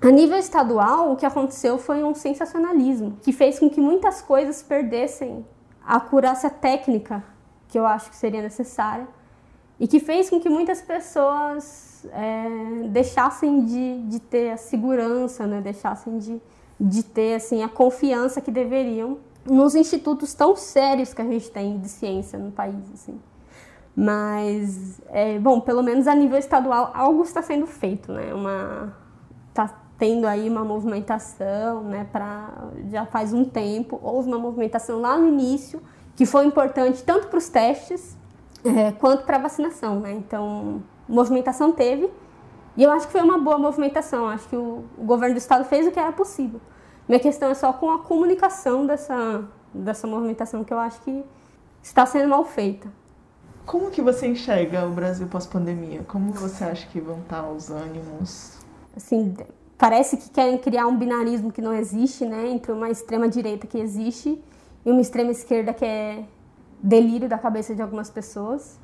A 0.00 0.10
nível 0.10 0.38
estadual, 0.38 1.12
o 1.12 1.16
que 1.16 1.26
aconteceu 1.26 1.78
foi 1.78 2.04
um 2.04 2.14
sensacionalismo 2.14 3.18
que 3.22 3.32
fez 3.32 3.58
com 3.58 3.68
que 3.68 3.80
muitas 3.80 4.22
coisas 4.22 4.62
perdessem 4.62 5.44
a 5.84 5.96
acurácia 5.96 6.48
técnica 6.48 7.24
que 7.68 7.78
eu 7.78 7.86
acho 7.86 8.10
que 8.10 8.16
seria 8.16 8.42
necessária 8.42 9.06
e 9.78 9.88
que 9.88 9.98
fez 9.98 10.28
com 10.28 10.38
que 10.38 10.48
muitas 10.48 10.82
pessoas 10.82 12.06
é, 12.12 12.88
deixassem 12.88 13.64
de, 13.64 14.02
de 14.02 14.20
ter 14.20 14.50
a 14.50 14.56
segurança, 14.56 15.46
né? 15.46 15.60
deixassem 15.60 16.18
de 16.18 16.40
de 16.80 17.02
ter 17.02 17.34
assim 17.34 17.62
a 17.62 17.68
confiança 17.68 18.40
que 18.40 18.50
deveriam 18.50 19.18
nos 19.44 19.74
institutos 19.74 20.32
tão 20.32 20.56
sérios 20.56 21.12
que 21.12 21.20
a 21.20 21.24
gente 21.24 21.50
tem 21.50 21.78
de 21.78 21.88
ciência 21.88 22.38
no 22.38 22.50
país, 22.50 22.76
assim. 22.94 23.20
Mas, 23.94 25.00
é, 25.08 25.38
bom, 25.38 25.60
pelo 25.60 25.82
menos 25.82 26.06
a 26.06 26.14
nível 26.14 26.38
estadual, 26.38 26.90
algo 26.94 27.22
está 27.22 27.42
sendo 27.42 27.66
feito, 27.66 28.12
né? 28.12 28.32
Uma, 28.32 28.96
tá 29.52 29.68
tendo 29.98 30.26
aí 30.26 30.48
uma 30.48 30.64
movimentação, 30.64 31.82
né? 31.82 32.06
Para 32.10 32.48
já 32.90 33.04
faz 33.04 33.34
um 33.34 33.44
tempo 33.44 34.00
houve 34.02 34.28
uma 34.28 34.38
movimentação 34.38 35.00
lá 35.00 35.18
no 35.18 35.28
início 35.28 35.82
que 36.16 36.24
foi 36.24 36.46
importante 36.46 37.02
tanto 37.02 37.28
para 37.28 37.38
os 37.38 37.48
testes 37.48 38.16
é, 38.64 38.92
quanto 38.92 39.24
para 39.24 39.36
a 39.36 39.40
vacinação, 39.40 40.00
né? 40.00 40.12
Então, 40.12 40.82
movimentação 41.08 41.72
teve 41.72 42.10
e 42.80 42.82
eu 42.82 42.90
acho 42.90 43.08
que 43.08 43.12
foi 43.12 43.20
uma 43.20 43.36
boa 43.36 43.58
movimentação. 43.58 44.26
Acho 44.26 44.48
que 44.48 44.56
o, 44.56 44.86
o 44.96 45.04
governo 45.04 45.34
do 45.34 45.38
estado 45.38 45.66
fez 45.66 45.86
o 45.86 45.90
que 45.90 45.98
era 45.98 46.12
possível. 46.12 46.62
Minha 47.06 47.20
questão 47.20 47.50
é 47.50 47.54
só 47.54 47.74
com 47.74 47.90
a 47.90 47.98
comunicação 47.98 48.86
dessa, 48.86 49.44
dessa 49.74 50.06
movimentação 50.06 50.64
que 50.64 50.72
eu 50.72 50.78
acho 50.78 50.98
que 51.02 51.22
está 51.82 52.06
sendo 52.06 52.30
mal 52.30 52.42
feita. 52.42 52.90
Como 53.66 53.90
que 53.90 54.00
você 54.00 54.28
enxerga 54.28 54.86
o 54.86 54.92
Brasil 54.92 55.26
pós-pandemia? 55.26 56.04
Como 56.08 56.32
você 56.32 56.64
acha 56.64 56.86
que 56.86 57.02
vão 57.02 57.18
estar 57.18 57.46
os 57.50 57.70
ânimos? 57.70 58.56
Assim, 58.96 59.36
parece 59.76 60.16
que 60.16 60.30
querem 60.30 60.56
criar 60.56 60.86
um 60.86 60.96
binarismo 60.96 61.52
que 61.52 61.60
não 61.60 61.74
existe, 61.74 62.24
né, 62.24 62.48
entre 62.48 62.72
uma 62.72 62.88
extrema 62.88 63.28
direita 63.28 63.66
que 63.66 63.76
existe 63.76 64.42
e 64.86 64.90
uma 64.90 65.02
extrema 65.02 65.32
esquerda 65.32 65.74
que 65.74 65.84
é 65.84 66.24
delírio 66.82 67.28
da 67.28 67.36
cabeça 67.36 67.74
de 67.74 67.82
algumas 67.82 68.08
pessoas. 68.08 68.80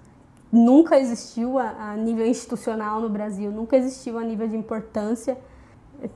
Nunca 0.56 0.98
existiu 0.98 1.58
a, 1.58 1.92
a 1.92 1.96
nível 1.96 2.26
institucional 2.26 2.98
no 2.98 3.10
Brasil, 3.10 3.50
nunca 3.50 3.76
existiu 3.76 4.18
a 4.18 4.24
nível 4.24 4.48
de 4.48 4.56
importância. 4.56 5.36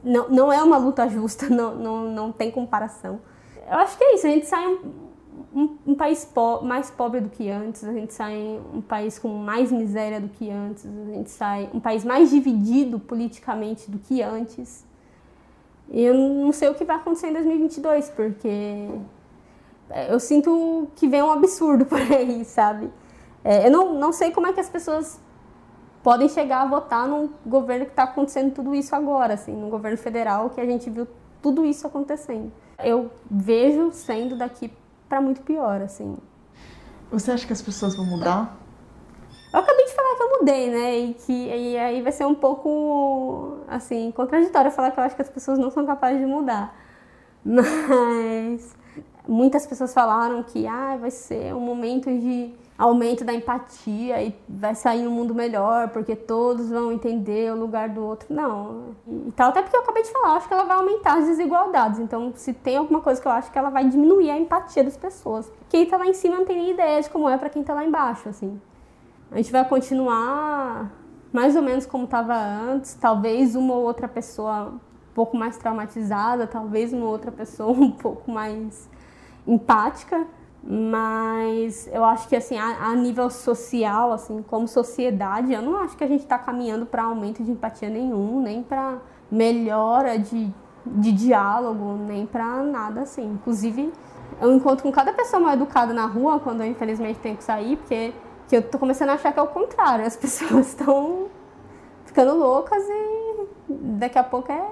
Não, 0.02 0.30
não 0.30 0.52
é 0.52 0.62
uma 0.62 0.78
luta 0.78 1.06
justa, 1.08 1.48
não, 1.50 1.74
não, 1.74 2.10
não 2.10 2.32
tem 2.32 2.50
comparação. 2.50 3.20
Eu 3.70 3.76
acho 3.78 3.98
que 3.98 4.02
é 4.02 4.14
isso, 4.14 4.26
a 4.26 4.30
gente 4.30 4.46
sai 4.46 4.66
um, 4.66 4.78
um, 5.54 5.78
um 5.88 5.94
país 5.94 6.24
po 6.24 6.62
mais 6.62 6.90
pobre 6.90 7.20
do 7.20 7.28
que 7.28 7.50
antes, 7.50 7.84
a 7.84 7.92
gente 7.92 8.14
sai 8.14 8.60
um 8.72 8.80
país 8.80 9.18
com 9.18 9.28
mais 9.28 9.70
miséria 9.70 10.18
do 10.18 10.28
que 10.28 10.50
antes, 10.50 10.86
a 10.86 11.12
gente 11.12 11.30
sai 11.30 11.68
um 11.74 11.78
país 11.78 12.02
mais 12.02 12.30
dividido 12.30 12.98
politicamente 12.98 13.90
do 13.90 13.98
que 13.98 14.22
antes. 14.22 14.86
E 15.90 16.02
eu 16.02 16.14
não 16.14 16.50
sei 16.50 16.68
o 16.70 16.74
que 16.74 16.84
vai 16.84 16.96
acontecer 16.96 17.28
em 17.28 17.32
2022, 17.34 18.08
porque 18.10 18.88
eu 20.08 20.18
sinto 20.18 20.88
que 20.96 21.06
vem 21.06 21.22
um 21.22 21.30
absurdo 21.30 21.84
por 21.86 22.00
aí, 22.00 22.42
sabe? 22.44 22.90
É, 23.44 23.66
eu 23.66 23.70
não, 23.70 23.94
não 23.94 24.12
sei 24.12 24.30
como 24.30 24.46
é 24.46 24.52
que 24.52 24.60
as 24.60 24.68
pessoas 24.68 25.20
podem 26.02 26.28
chegar 26.28 26.62
a 26.62 26.66
votar 26.66 27.06
num 27.06 27.30
governo 27.44 27.84
que 27.84 27.92
está 27.92 28.04
acontecendo 28.04 28.52
tudo 28.54 28.74
isso 28.74 28.94
agora, 28.94 29.34
assim, 29.34 29.54
num 29.54 29.70
governo 29.70 29.98
federal 29.98 30.50
que 30.50 30.60
a 30.60 30.66
gente 30.66 30.88
viu 30.88 31.06
tudo 31.42 31.64
isso 31.64 31.86
acontecendo. 31.86 32.52
Eu 32.82 33.10
vejo 33.30 33.92
sendo 33.92 34.36
daqui 34.36 34.72
para 35.08 35.20
muito 35.20 35.42
pior, 35.42 35.82
assim. 35.82 36.16
Você 37.10 37.32
acha 37.32 37.46
que 37.46 37.52
as 37.52 37.60
pessoas 37.60 37.96
vão 37.96 38.06
mudar? 38.06 38.56
Eu 39.52 39.58
acabei 39.58 39.84
de 39.84 39.92
falar 39.92 40.16
que 40.16 40.22
eu 40.22 40.38
mudei, 40.38 40.70
né? 40.70 40.98
E 40.98 41.14
que 41.14 41.32
e 41.32 41.76
aí 41.76 42.00
vai 42.02 42.12
ser 42.12 42.24
um 42.24 42.34
pouco, 42.34 43.58
assim, 43.66 44.12
contraditório 44.12 44.70
falar 44.70 44.92
que 44.92 45.00
eu 45.00 45.04
acho 45.04 45.16
que 45.16 45.22
as 45.22 45.28
pessoas 45.28 45.58
não 45.58 45.70
são 45.70 45.84
capazes 45.84 46.20
de 46.20 46.26
mudar. 46.26 46.74
Mas 47.44 48.76
muitas 49.26 49.66
pessoas 49.66 49.92
falaram 49.92 50.42
que 50.42 50.66
ah, 50.66 50.96
vai 51.00 51.10
ser 51.10 51.52
um 51.54 51.60
momento 51.60 52.08
de 52.08 52.54
aumento 52.80 53.24
da 53.26 53.34
empatia 53.34 54.22
e 54.22 54.34
vai 54.48 54.74
sair 54.74 55.06
um 55.06 55.10
mundo 55.10 55.34
melhor 55.34 55.90
porque 55.90 56.16
todos 56.16 56.70
vão 56.70 56.90
entender 56.90 57.52
o 57.52 57.56
lugar 57.56 57.90
do 57.90 58.02
outro. 58.02 58.32
Não. 58.32 58.96
E 59.28 59.32
tal, 59.32 59.50
até 59.50 59.60
porque 59.60 59.76
eu 59.76 59.82
acabei 59.82 60.02
de 60.02 60.10
falar, 60.10 60.36
acho 60.36 60.48
que 60.48 60.54
ela 60.54 60.64
vai 60.64 60.78
aumentar 60.78 61.18
as 61.18 61.26
desigualdades. 61.26 62.00
Então, 62.00 62.32
se 62.34 62.54
tem 62.54 62.78
alguma 62.78 63.02
coisa 63.02 63.20
que 63.20 63.28
eu 63.28 63.32
acho 63.32 63.52
que 63.52 63.58
ela 63.58 63.68
vai 63.68 63.86
diminuir 63.86 64.30
a 64.30 64.38
empatia 64.38 64.82
das 64.82 64.96
pessoas. 64.96 65.52
Quem 65.68 65.84
tá 65.84 65.98
lá 65.98 66.06
em 66.06 66.14
cima 66.14 66.36
não 66.36 66.46
tem 66.46 66.56
nem 66.56 66.70
ideia 66.70 67.02
de 67.02 67.10
como 67.10 67.28
é 67.28 67.36
para 67.36 67.50
quem 67.50 67.62
tá 67.62 67.74
lá 67.74 67.84
embaixo, 67.84 68.30
assim. 68.30 68.58
A 69.30 69.36
gente 69.36 69.52
vai 69.52 69.68
continuar 69.68 70.90
mais 71.30 71.54
ou 71.54 71.62
menos 71.62 71.84
como 71.84 72.04
estava 72.04 72.34
antes, 72.34 72.94
talvez 72.94 73.54
uma 73.54 73.74
ou 73.74 73.82
outra 73.84 74.08
pessoa 74.08 74.72
um 74.72 75.14
pouco 75.14 75.36
mais 75.36 75.58
traumatizada, 75.58 76.46
talvez 76.46 76.94
uma 76.94 77.06
outra 77.06 77.30
pessoa 77.30 77.72
um 77.78 77.90
pouco 77.90 78.30
mais 78.30 78.88
empática, 79.46 80.26
mas 80.62 81.88
eu 81.92 82.04
acho 82.04 82.28
que 82.28 82.36
assim 82.36 82.58
a, 82.58 82.88
a, 82.88 82.94
nível 82.94 83.30
social 83.30 84.12
assim 84.12 84.42
como 84.42 84.68
sociedade 84.68 85.54
eu 85.54 85.62
não 85.62 85.76
acho 85.76 85.96
que 85.96 86.04
a 86.04 86.06
gente 86.06 86.22
está 86.22 86.38
caminhando 86.38 86.84
para 86.84 87.04
aumento 87.04 87.42
de 87.42 87.50
empatia 87.50 87.88
nenhum 87.88 88.42
nem 88.42 88.62
para 88.62 88.98
melhora 89.30 90.18
de, 90.18 90.52
de 90.84 91.12
diálogo 91.12 91.96
nem 92.06 92.26
para 92.26 92.62
nada 92.62 93.02
assim. 93.02 93.24
Inclusive 93.24 93.92
eu 94.40 94.52
encontro 94.52 94.82
com 94.82 94.92
cada 94.92 95.12
pessoa 95.12 95.40
mal 95.40 95.54
educada 95.54 95.94
na 95.94 96.06
rua 96.06 96.40
quando 96.40 96.62
eu 96.62 96.66
infelizmente 96.66 97.18
tenho 97.20 97.36
que 97.36 97.44
sair 97.44 97.76
porque 97.76 98.12
que 98.48 98.56
eu 98.56 98.62
tô 98.62 98.78
começando 98.78 99.10
a 99.10 99.14
achar 99.14 99.32
que 99.32 99.38
é 99.38 99.42
o 99.42 99.46
contrário. 99.46 100.04
As 100.04 100.16
pessoas 100.16 100.68
estão 100.68 101.28
ficando 102.04 102.34
loucas 102.34 102.82
e 102.86 103.46
daqui 103.68 104.18
a 104.18 104.24
pouco 104.24 104.52
é 104.52 104.62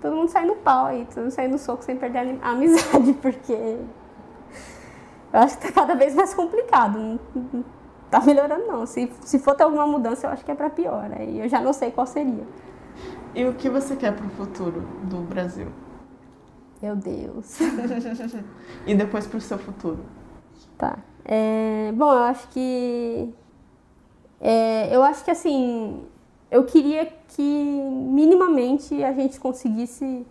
todo 0.00 0.16
mundo 0.16 0.28
sai 0.28 0.44
no 0.46 0.56
pau 0.56 0.86
aí 0.86 1.06
todo 1.06 1.22
mundo 1.24 1.30
sai 1.30 1.46
no 1.48 1.58
soco 1.58 1.84
sem 1.84 1.96
perder 1.96 2.38
a 2.42 2.50
amizade 2.50 3.12
porque 3.22 3.78
eu 5.32 5.40
acho 5.40 5.58
que 5.58 5.66
tá 5.66 5.72
cada 5.72 5.94
vez 5.94 6.14
mais 6.14 6.34
complicado. 6.34 6.98
Não 6.98 7.64
tá 8.10 8.20
melhorando, 8.20 8.66
não. 8.66 8.86
Se, 8.86 9.10
se 9.22 9.38
for 9.38 9.54
ter 9.54 9.64
alguma 9.64 9.86
mudança, 9.86 10.26
eu 10.26 10.30
acho 10.30 10.44
que 10.44 10.50
é 10.50 10.54
para 10.54 10.68
pior. 10.68 11.10
Aí 11.12 11.40
eu 11.40 11.48
já 11.48 11.60
não 11.60 11.72
sei 11.72 11.90
qual 11.90 12.06
seria. 12.06 12.46
E 13.34 13.44
o 13.46 13.54
que 13.54 13.70
você 13.70 13.96
quer 13.96 14.14
para 14.14 14.26
o 14.26 14.30
futuro 14.30 14.82
do 15.04 15.22
Brasil? 15.22 15.68
Meu 16.82 16.94
Deus. 16.94 17.58
e 18.86 18.94
depois 18.94 19.26
para 19.26 19.38
o 19.38 19.40
seu 19.40 19.56
futuro? 19.58 20.04
Tá. 20.76 20.98
É, 21.24 21.92
bom, 21.94 22.12
eu 22.12 22.24
acho 22.24 22.48
que. 22.48 23.32
É, 24.40 24.94
eu 24.94 25.02
acho 25.02 25.24
que 25.24 25.30
assim. 25.30 26.04
Eu 26.50 26.64
queria 26.64 27.06
que 27.28 27.42
minimamente 27.42 29.02
a 29.02 29.12
gente 29.14 29.40
conseguisse 29.40 30.26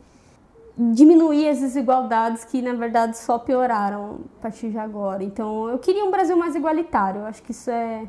diminuir 0.94 1.48
as 1.48 1.60
desigualdades 1.60 2.44
que 2.44 2.62
na 2.62 2.74
verdade 2.74 3.17
só 3.17 3.38
pioraram 3.38 4.22
a 4.39 4.41
partir 4.41 4.70
de 4.70 4.78
agora. 4.78 5.24
Então, 5.24 5.70
eu 5.70 5.78
queria 5.78 6.04
um 6.04 6.12
Brasil 6.12 6.36
mais 6.36 6.56
igualitário. 6.56 7.22
Eu 7.22 7.26
acho 7.28 7.44
que 7.44 7.52
isso 7.52 7.70
é 7.70 8.08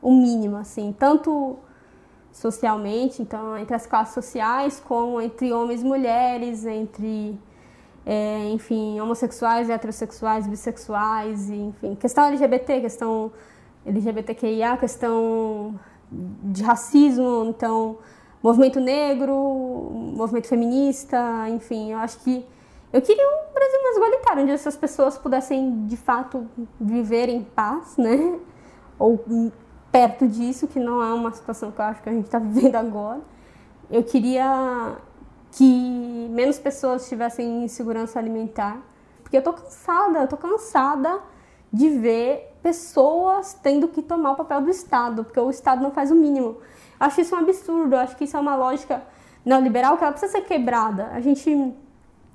o 0.00 0.12
mínimo, 0.12 0.56
assim, 0.56 0.94
tanto 0.96 1.58
socialmente, 2.30 3.22
então 3.22 3.56
entre 3.56 3.74
as 3.74 3.86
classes 3.86 4.12
sociais, 4.12 4.80
como 4.80 5.20
entre 5.20 5.52
homens 5.52 5.82
e 5.82 5.84
mulheres, 5.84 6.66
entre 6.66 7.38
é, 8.04 8.50
enfim, 8.50 9.00
homossexuais, 9.00 9.70
heterossexuais, 9.70 10.46
bissexuais, 10.46 11.48
enfim, 11.48 11.94
questão 11.94 12.24
LGBT, 12.24 12.80
questão 12.80 13.32
LGBTQIA, 13.86 14.76
questão 14.76 15.78
de 16.10 16.62
racismo, 16.62 17.46
então 17.48 17.98
movimento 18.44 18.78
negro, 18.78 19.34
movimento 20.14 20.48
feminista, 20.48 21.48
enfim, 21.48 21.92
eu 21.92 21.98
acho 21.98 22.18
que 22.18 22.46
eu 22.92 23.00
queria 23.00 23.26
um 23.26 23.54
Brasil 23.54 23.82
mais 23.82 23.96
igualitário, 23.96 24.42
onde 24.42 24.52
essas 24.52 24.76
pessoas 24.76 25.16
pudessem 25.16 25.86
de 25.86 25.96
fato 25.96 26.46
viver 26.78 27.30
em 27.30 27.42
paz, 27.42 27.96
né? 27.96 28.38
Ou 28.98 29.18
perto 29.90 30.28
disso, 30.28 30.68
que 30.68 30.78
não 30.78 31.02
é 31.02 31.12
uma 31.14 31.32
situação 31.32 31.72
que 31.72 31.80
eu 31.80 31.84
acho 31.86 32.02
que 32.02 32.08
a 32.10 32.12
gente 32.12 32.26
está 32.26 32.38
vivendo 32.38 32.76
agora. 32.76 33.22
Eu 33.90 34.04
queria 34.04 34.98
que 35.52 36.28
menos 36.30 36.58
pessoas 36.58 37.08
tivessem 37.08 37.64
insegurança 37.64 38.18
alimentar, 38.18 38.78
porque 39.22 39.38
eu 39.38 39.42
tô 39.42 39.54
cansada, 39.54 40.18
eu 40.18 40.28
tô 40.28 40.36
cansada 40.36 41.18
de 41.72 41.88
ver 41.88 42.54
pessoas 42.62 43.54
tendo 43.54 43.88
que 43.88 44.02
tomar 44.02 44.32
o 44.32 44.36
papel 44.36 44.60
do 44.60 44.70
Estado, 44.70 45.24
porque 45.24 45.40
o 45.40 45.48
Estado 45.48 45.82
não 45.82 45.90
faz 45.90 46.10
o 46.10 46.14
mínimo. 46.14 46.58
Acho 46.98 47.20
isso 47.20 47.34
um 47.34 47.38
absurdo, 47.38 47.96
acho 47.96 48.16
que 48.16 48.24
isso 48.24 48.36
é 48.36 48.40
uma 48.40 48.56
lógica 48.56 49.02
neoliberal 49.44 49.96
que 49.96 50.04
ela 50.04 50.12
precisa 50.12 50.32
ser 50.32 50.42
quebrada. 50.42 51.08
A 51.12 51.20
gente 51.20 51.74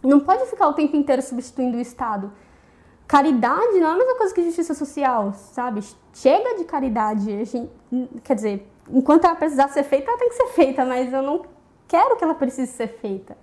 não 0.03 0.19
pode 0.19 0.45
ficar 0.45 0.67
o 0.67 0.73
tempo 0.73 0.95
inteiro 0.95 1.21
substituindo 1.21 1.77
o 1.77 1.81
Estado. 1.81 2.31
Caridade 3.07 3.79
não 3.79 3.89
é 3.89 3.93
a 3.93 3.97
mesma 3.97 4.15
coisa 4.15 4.33
que 4.33 4.43
justiça 4.43 4.73
social, 4.73 5.33
sabe? 5.33 5.81
Chega 6.13 6.55
de 6.57 6.63
caridade. 6.63 7.43
Gente, 7.45 7.69
quer 8.23 8.35
dizer, 8.35 8.71
enquanto 8.89 9.25
ela 9.25 9.35
precisar 9.35 9.67
ser 9.69 9.83
feita, 9.83 10.11
ela 10.11 10.19
tem 10.19 10.29
que 10.29 10.35
ser 10.35 10.47
feita, 10.49 10.85
mas 10.85 11.11
eu 11.11 11.23
não 11.23 11.41
quero 11.87 12.15
que 12.15 12.23
ela 12.23 12.35
precise 12.35 12.71
ser 12.71 12.87
feita. 12.87 13.35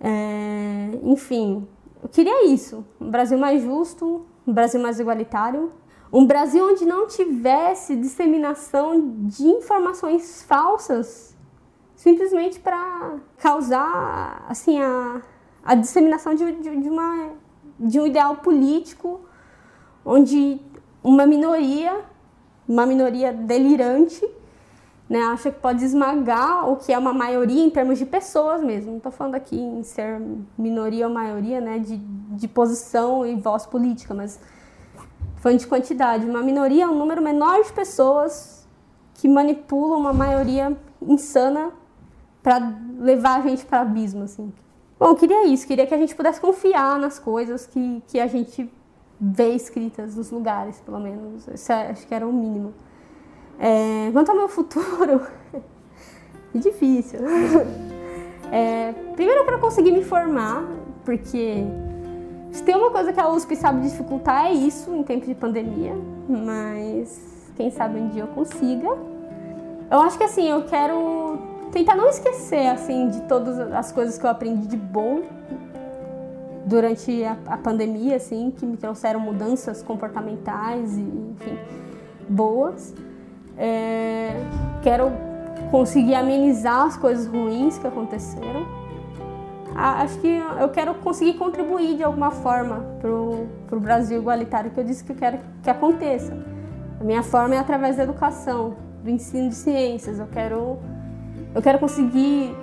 É, 0.00 0.90
enfim, 1.04 1.66
eu 2.02 2.08
queria 2.08 2.46
isso: 2.46 2.84
um 3.00 3.10
Brasil 3.10 3.38
mais 3.38 3.62
justo, 3.62 4.26
um 4.46 4.52
Brasil 4.52 4.80
mais 4.80 4.98
igualitário, 4.98 5.72
um 6.12 6.26
Brasil 6.26 6.64
onde 6.64 6.84
não 6.84 7.06
tivesse 7.06 7.96
disseminação 7.96 9.26
de 9.26 9.44
informações 9.44 10.42
falsas, 10.42 11.36
simplesmente 11.94 12.60
para 12.60 13.16
causar 13.38 14.44
assim 14.48 14.80
a, 14.80 15.22
a 15.64 15.74
disseminação 15.74 16.34
de, 16.34 16.52
de, 16.52 16.76
de, 16.82 16.88
uma, 16.88 17.30
de 17.78 17.98
um 17.98 18.06
ideal 18.06 18.36
político, 18.36 19.20
onde 20.04 20.60
uma 21.02 21.26
minoria, 21.26 22.04
uma 22.68 22.86
minoria 22.86 23.32
delirante, 23.32 24.24
né, 25.08 25.20
acha 25.20 25.52
que 25.52 25.60
pode 25.60 25.84
esmagar 25.84 26.68
o 26.68 26.76
que 26.76 26.92
é 26.92 26.98
uma 26.98 27.12
maioria 27.12 27.62
em 27.62 27.70
termos 27.70 27.98
de 27.98 28.04
pessoas 28.04 28.62
mesmo. 28.62 28.90
Não 28.90 28.96
estou 28.98 29.12
falando 29.12 29.36
aqui 29.36 29.56
em 29.56 29.82
ser 29.82 30.20
minoria 30.58 31.06
ou 31.06 31.14
maioria, 31.14 31.60
né, 31.60 31.78
de, 31.78 31.96
de 31.96 32.48
posição 32.48 33.24
e 33.24 33.34
voz 33.36 33.66
política, 33.66 34.12
mas 34.14 34.40
falando 35.46 35.60
de 35.60 35.66
quantidade, 35.68 36.26
uma 36.26 36.42
minoria 36.42 36.82
é 36.82 36.88
um 36.88 36.98
número 36.98 37.22
menor 37.22 37.62
de 37.62 37.72
pessoas 37.72 38.66
que 39.14 39.28
manipulam 39.28 39.96
uma 39.96 40.12
maioria 40.12 40.76
insana 41.00 41.70
para 42.42 42.76
levar 42.98 43.38
a 43.38 43.42
gente 43.42 43.64
para 43.64 43.82
abismo, 43.82 44.24
assim. 44.24 44.52
Bom, 44.98 45.06
eu 45.06 45.14
queria 45.14 45.46
isso, 45.46 45.64
queria 45.64 45.86
que 45.86 45.94
a 45.94 45.98
gente 45.98 46.16
pudesse 46.16 46.40
confiar 46.40 46.98
nas 46.98 47.20
coisas 47.20 47.64
que, 47.64 48.02
que 48.08 48.18
a 48.18 48.26
gente 48.26 48.68
ver 49.20 49.54
escritas 49.54 50.16
nos 50.16 50.32
lugares, 50.32 50.80
pelo 50.80 50.98
menos. 50.98 51.46
Isso 51.46 51.70
é, 51.70 51.90
acho 51.90 52.04
que 52.08 52.14
era 52.14 52.26
o 52.26 52.32
mínimo. 52.32 52.74
É, 53.56 54.10
quanto 54.12 54.30
ao 54.30 54.36
meu 54.36 54.48
futuro, 54.48 55.24
é 56.54 56.58
difícil. 56.58 57.20
É, 58.52 58.92
primeiro, 59.16 59.44
para 59.44 59.58
conseguir 59.58 59.90
me 59.90 60.04
formar, 60.04 60.64
porque 61.04 61.66
se 62.56 62.62
tem 62.62 62.74
uma 62.74 62.90
coisa 62.90 63.12
que 63.12 63.20
a 63.20 63.28
USP 63.28 63.54
sabe 63.54 63.82
dificultar 63.82 64.46
é 64.46 64.52
isso 64.52 64.90
em 64.94 65.02
tempo 65.02 65.26
de 65.26 65.34
pandemia, 65.34 65.94
mas 66.26 67.20
quem 67.54 67.70
sabe 67.70 68.00
um 68.00 68.08
dia 68.08 68.22
eu 68.22 68.28
consiga. 68.28 68.88
Eu 69.90 70.00
acho 70.00 70.16
que 70.16 70.24
assim, 70.24 70.48
eu 70.48 70.64
quero 70.64 71.38
tentar 71.70 71.94
não 71.94 72.08
esquecer 72.08 72.66
assim 72.68 73.10
de 73.10 73.20
todas 73.22 73.58
as 73.58 73.92
coisas 73.92 74.16
que 74.16 74.24
eu 74.24 74.30
aprendi 74.30 74.66
de 74.68 74.76
bom 74.76 75.20
durante 76.64 77.22
a, 77.24 77.36
a 77.46 77.58
pandemia, 77.58 78.16
assim, 78.16 78.50
que 78.50 78.64
me 78.64 78.78
trouxeram 78.78 79.20
mudanças 79.20 79.82
comportamentais 79.82 80.96
e, 80.96 81.02
enfim, 81.02 81.58
boas. 82.26 82.94
É, 83.58 84.32
quero 84.82 85.12
conseguir 85.70 86.14
amenizar 86.14 86.86
as 86.86 86.96
coisas 86.96 87.26
ruins 87.26 87.76
que 87.76 87.86
aconteceram. 87.86 88.85
Acho 89.78 90.18
que 90.20 90.42
eu 90.58 90.70
quero 90.70 90.94
conseguir 90.94 91.34
contribuir 91.34 91.98
de 91.98 92.02
alguma 92.02 92.30
forma 92.30 92.82
para 92.98 93.10
o 93.10 93.80
Brasil 93.80 94.18
igualitário 94.18 94.70
que 94.70 94.80
eu 94.80 94.84
disse 94.84 95.04
que 95.04 95.12
eu 95.12 95.16
quero 95.16 95.38
que 95.62 95.68
aconteça. 95.68 96.32
A 96.98 97.04
minha 97.04 97.22
forma 97.22 97.54
é 97.54 97.58
através 97.58 97.96
da 97.96 98.04
educação, 98.04 98.74
do 99.04 99.10
ensino 99.10 99.50
de 99.50 99.54
ciências. 99.54 100.18
Eu 100.18 100.28
quero, 100.28 100.78
eu 101.54 101.60
quero 101.60 101.78
conseguir 101.78 102.56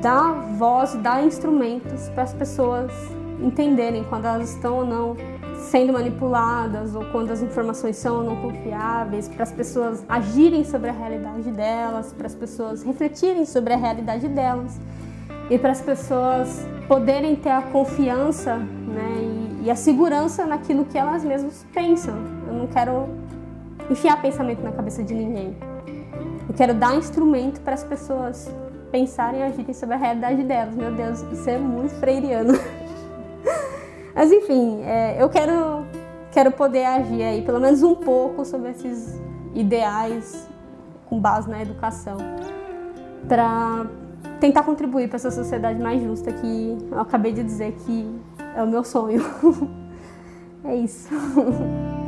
dar 0.00 0.32
voz, 0.56 0.94
dar 0.94 1.24
instrumentos 1.24 2.08
para 2.10 2.22
as 2.22 2.32
pessoas 2.32 2.92
entenderem 3.40 4.04
quando 4.04 4.26
elas 4.26 4.50
estão 4.54 4.76
ou 4.76 4.86
não 4.86 5.16
sendo 5.56 5.92
manipuladas 5.92 6.94
ou 6.94 7.04
quando 7.06 7.32
as 7.32 7.42
informações 7.42 7.96
são 7.96 8.18
ou 8.18 8.22
não 8.22 8.36
confiáveis, 8.36 9.28
para 9.28 9.42
as 9.42 9.52
pessoas 9.52 10.04
agirem 10.08 10.64
sobre 10.64 10.90
a 10.90 10.92
realidade 10.92 11.50
delas, 11.50 12.12
para 12.12 12.28
as 12.28 12.36
pessoas 12.36 12.84
refletirem 12.84 13.44
sobre 13.44 13.72
a 13.72 13.76
realidade 13.76 14.28
delas 14.28 14.78
e 15.52 15.58
para 15.58 15.72
as 15.72 15.82
pessoas 15.82 16.66
poderem 16.88 17.36
ter 17.36 17.50
a 17.50 17.60
confiança 17.60 18.56
né, 18.56 19.58
e, 19.60 19.66
e, 19.66 19.70
a 19.70 19.76
segurança 19.76 20.46
naquilo 20.46 20.86
que 20.86 20.96
elas 20.96 21.22
mesmas 21.22 21.66
pensam. 21.74 22.14
Eu 22.46 22.54
não 22.54 22.66
quero 22.66 23.10
enfiar 23.90 24.22
pensamento 24.22 24.62
na 24.62 24.72
cabeça 24.72 25.02
de 25.02 25.12
ninguém. 25.12 25.54
Eu 26.48 26.54
quero 26.54 26.72
dar 26.72 26.96
instrumento 26.96 27.60
para 27.60 27.74
as 27.74 27.84
pessoas 27.84 28.50
pensarem 28.90 29.40
e 29.40 29.42
agirem 29.42 29.74
sobre 29.74 29.94
a 29.94 29.98
realidade 29.98 30.42
delas. 30.42 30.74
Meu 30.74 30.90
Deus, 30.94 31.20
isso 31.30 31.50
é 31.50 31.58
muito 31.58 31.92
freiriano. 31.96 32.54
Mas 34.16 34.32
enfim, 34.32 34.80
é, 34.84 35.22
eu 35.22 35.28
quero, 35.28 35.84
quero 36.30 36.50
poder 36.50 36.86
agir 36.86 37.22
aí, 37.22 37.42
pelo 37.42 37.60
menos 37.60 37.82
um 37.82 37.94
pouco, 37.94 38.42
sobre 38.46 38.70
esses 38.70 39.20
ideais 39.54 40.48
com 41.10 41.20
base 41.20 41.50
na 41.50 41.60
educação, 41.60 42.16
para 43.28 43.84
tentar 44.42 44.64
contribuir 44.64 45.06
para 45.06 45.14
essa 45.14 45.30
sociedade 45.30 45.80
mais 45.80 46.02
justa 46.02 46.32
que 46.32 46.76
eu 46.90 46.98
acabei 46.98 47.32
de 47.32 47.44
dizer 47.44 47.76
que 47.86 48.12
é 48.56 48.60
o 48.60 48.66
meu 48.66 48.82
sonho. 48.82 49.22
é 50.66 50.74
isso. 50.74 51.08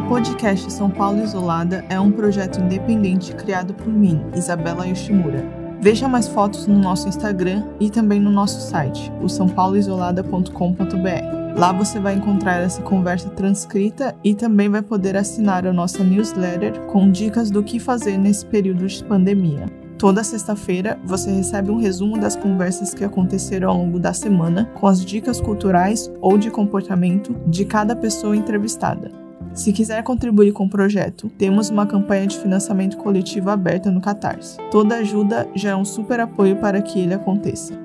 podcast 0.00 0.72
São 0.72 0.88
Paulo 0.88 1.22
Isolada 1.22 1.84
é 1.88 2.00
um 2.00 2.10
projeto 2.10 2.60
independente 2.60 3.34
criado 3.34 3.74
por 3.74 3.88
mim, 3.88 4.24
Isabela 4.34 4.86
Yoshimura. 4.86 5.44
Veja 5.80 6.08
mais 6.08 6.28
fotos 6.28 6.66
no 6.66 6.78
nosso 6.78 7.08
Instagram 7.08 7.64
e 7.80 7.90
também 7.90 8.20
no 8.20 8.30
nosso 8.30 8.60
site, 8.60 9.12
o 9.20 9.28
sãopauloisolada.com.br. 9.28 11.58
Lá 11.58 11.72
você 11.72 11.98
vai 11.98 12.14
encontrar 12.14 12.62
essa 12.62 12.80
conversa 12.80 13.28
transcrita 13.30 14.14
e 14.22 14.34
também 14.34 14.68
vai 14.68 14.80
poder 14.80 15.16
assinar 15.16 15.66
a 15.66 15.72
nossa 15.72 16.04
newsletter 16.04 16.80
com 16.86 17.10
dicas 17.10 17.50
do 17.50 17.62
que 17.62 17.80
fazer 17.80 18.16
nesse 18.16 18.46
período 18.46 18.86
de 18.86 19.04
pandemia. 19.04 19.66
Toda 19.98 20.24
sexta-feira 20.24 20.98
você 21.04 21.30
recebe 21.30 21.70
um 21.70 21.78
resumo 21.78 22.18
das 22.18 22.36
conversas 22.36 22.94
que 22.94 23.04
aconteceram 23.04 23.70
ao 23.70 23.76
longo 23.76 23.98
da 23.98 24.12
semana, 24.12 24.70
com 24.74 24.86
as 24.86 25.04
dicas 25.04 25.40
culturais 25.40 26.10
ou 26.20 26.38
de 26.38 26.50
comportamento 26.50 27.34
de 27.46 27.64
cada 27.64 27.94
pessoa 27.94 28.36
entrevistada. 28.36 29.21
Se 29.54 29.70
quiser 29.70 30.02
contribuir 30.02 30.52
com 30.52 30.64
o 30.64 30.70
projeto, 30.70 31.30
temos 31.36 31.68
uma 31.68 31.86
campanha 31.86 32.26
de 32.26 32.38
financiamento 32.38 32.96
coletivo 32.96 33.50
aberta 33.50 33.90
no 33.90 34.00
Catarse. 34.00 34.56
Toda 34.70 34.96
ajuda 34.96 35.46
já 35.54 35.70
é 35.70 35.76
um 35.76 35.84
super 35.84 36.20
apoio 36.20 36.56
para 36.56 36.80
que 36.80 36.98
ele 36.98 37.12
aconteça. 37.12 37.78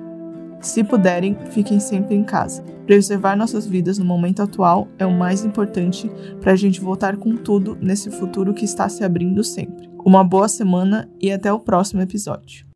Se 0.60 0.82
puderem, 0.82 1.36
fiquem 1.50 1.78
sempre 1.78 2.14
em 2.14 2.24
casa. 2.24 2.62
Preservar 2.86 3.36
nossas 3.36 3.66
vidas 3.66 3.98
no 3.98 4.04
momento 4.04 4.42
atual 4.42 4.88
é 4.98 5.04
o 5.04 5.12
mais 5.12 5.44
importante 5.44 6.10
para 6.40 6.52
a 6.52 6.56
gente 6.56 6.80
voltar 6.80 7.16
com 7.16 7.36
tudo 7.36 7.76
nesse 7.80 8.10
futuro 8.10 8.54
que 8.54 8.64
está 8.64 8.88
se 8.88 9.04
abrindo 9.04 9.44
sempre. 9.44 9.90
Uma 10.04 10.24
boa 10.24 10.48
semana 10.48 11.08
e 11.20 11.30
até 11.30 11.52
o 11.52 11.60
próximo 11.60 12.00
episódio. 12.00 12.67